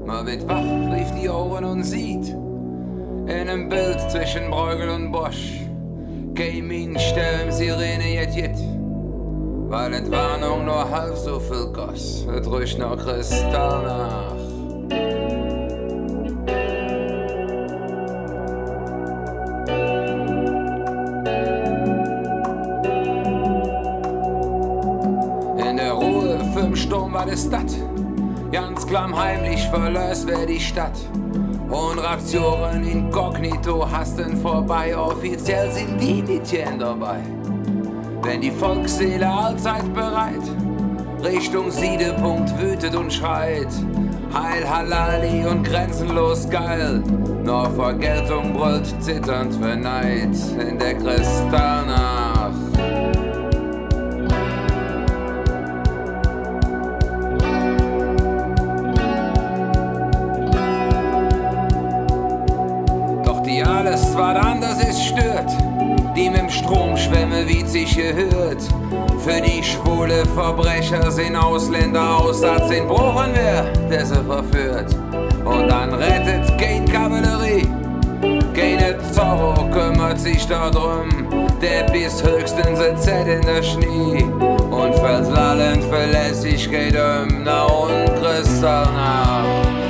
Man 0.07 0.25
wird 0.25 0.47
wach, 0.49 0.63
rief 0.91 1.11
die 1.21 1.29
Ohren 1.29 1.65
und 1.65 1.83
sieht, 1.83 2.29
in 2.29 3.29
einem 3.29 3.69
Bild 3.69 3.99
zwischen 4.09 4.49
Bruegel 4.49 4.89
und 4.89 5.11
Bosch. 5.11 5.59
Gaming, 6.33 6.97
Stern, 6.97 7.51
Sirene, 7.51 8.11
jet, 8.11 8.33
jet. 8.33 8.57
Weil 9.69 9.93
Entwarnung 9.93 10.65
nur 10.65 10.89
halb 10.89 11.15
so 11.15 11.39
viel 11.39 11.67
goss, 11.71 12.25
es 12.25 12.51
riecht 12.51 12.79
noch 12.79 12.97
Kristall 12.97 13.83
nach. 13.83 15.20
War 27.31 27.37
das. 27.37 27.77
Ganz 28.51 28.85
klammheimlich 28.85 29.65
verlöst 29.69 30.27
wer 30.27 30.45
die 30.45 30.59
Stadt. 30.59 30.99
Und 31.69 31.97
Reaktionen 31.97 32.83
inkognito 32.83 33.89
hasten 33.89 34.35
vorbei. 34.41 34.97
Offiziell 34.97 35.71
sind 35.71 35.97
die 36.01 36.21
Mädchen 36.21 36.77
dabei. 36.77 37.19
Wenn 38.21 38.41
die 38.41 38.51
Volksseele 38.51 39.29
allzeit 39.29 39.93
bereit 39.93 40.43
Richtung 41.23 41.71
Siedepunkt 41.71 42.51
wütet 42.59 42.95
und 42.95 43.13
schreit. 43.13 43.69
Heil 44.33 44.69
Halali 44.69 45.45
und 45.45 45.63
grenzenlos 45.63 46.49
geil. 46.49 47.01
Nur 47.45 47.69
Vergeltung 47.71 48.53
brüllt 48.53 48.93
zitternd 49.01 49.53
für 49.55 49.77
Neid 49.77 50.35
in 50.67 50.77
der 50.77 50.95
Kristallnacht. 50.95 52.10
Mit 66.29 66.39
dem 66.39 66.49
Strom 66.49 66.97
schwemme 66.97 67.47
wie 67.47 67.65
sich 67.65 67.95
gehört. 67.95 68.61
Für 69.19 69.41
die 69.41 69.63
schwule 69.63 70.25
Verbrecher 70.35 71.11
sind 71.11 71.35
Ausländer 71.35 72.17
Aussatz 72.17 72.69
in 72.71 72.87
Bruchen 72.87 73.31
wer, 73.33 73.63
der 73.89 74.05
sie 74.05 74.15
verführt. 74.15 74.95
Und 75.45 75.67
dann 75.67 75.93
rettet 75.93 76.57
kein 76.57 76.85
Kavallerie, 76.85 77.67
keine 78.53 78.97
Zorro 79.11 79.69
kümmert 79.69 80.19
sich 80.19 80.45
darum. 80.47 81.09
Der 81.61 81.83
bis 81.91 82.23
höchstens 82.23 82.79
ein 82.79 82.97
Z 82.97 83.27
in 83.27 83.41
der 83.41 83.61
Schnee 83.61 84.23
und 84.23 84.95
fällt 84.95 85.29
lallend 85.29 85.83
Verlässlichkeit 85.85 86.95
um, 86.95 87.43
na 87.43 87.65
und. 87.65 88.01
Kristallnacht. 88.21 89.80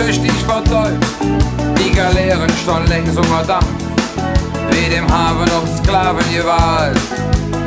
Nur 0.00 0.06
flüchtig 0.06 0.32
vertäubt 0.46 1.04
Die 1.78 1.90
Galeeren 1.94 2.50
schon 2.64 2.86
längs 2.86 3.14
unter 3.16 3.44
Dampf 3.46 3.66
Wie 4.70 4.88
dem 4.88 5.06
Hafen 5.06 5.50
auf 5.52 5.68
Sklaven 5.76 6.24
gewalt 6.32 6.98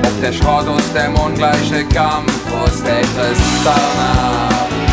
Ob 0.03 0.21
der 0.21 0.33
Schrott 0.33 0.67
aus 0.67 0.93
dem 0.93 1.13
ungleiche 1.15 1.85
Kampf 1.85 2.33
Aus 2.51 2.81
der 2.81 3.01
Kristallnacht 3.01 4.92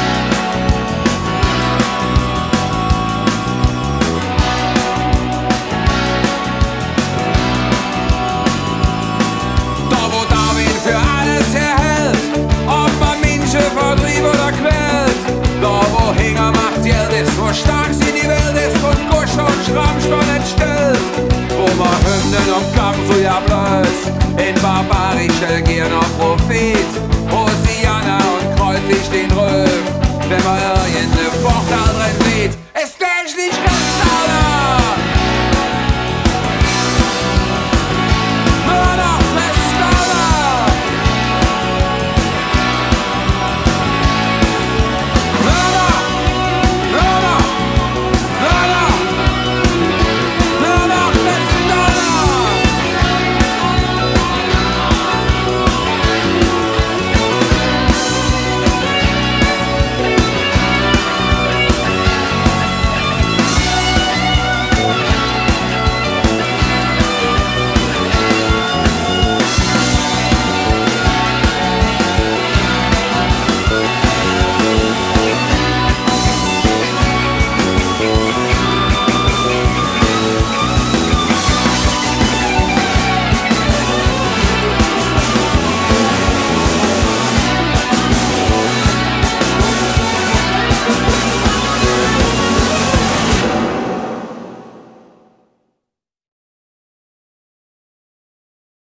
So 17.50 17.56
stark 17.56 17.92
sie 17.92 18.12
die 18.12 18.28
Welt 18.28 18.54
ist 18.54 18.78
von 18.78 18.94
Gusch 19.10 19.34
und 19.36 19.60
Schrammstoll 19.66 20.36
entstellt. 20.36 21.00
Wo 21.48 21.66
Hymnen 21.66 22.48
und 22.54 22.76
Kampf 22.76 22.98
so 23.10 23.20
ja 23.20 23.40
blößt, 23.40 24.06
in 24.38 24.54
barbarische 24.62 25.60
Gier 25.64 25.88
noch 25.88 26.06
Profit. 26.16 26.86
Hosiana 27.28 28.18
und 28.18 28.56
kreuzig 28.56 29.02
den 29.10 29.30
Röhm, 29.32 29.82
wenn 30.28 30.44
man 30.44 30.60
irgendeine 30.94 31.30
Vorteil 31.42 31.90
drin 31.98 32.50
sieht. 32.50 32.69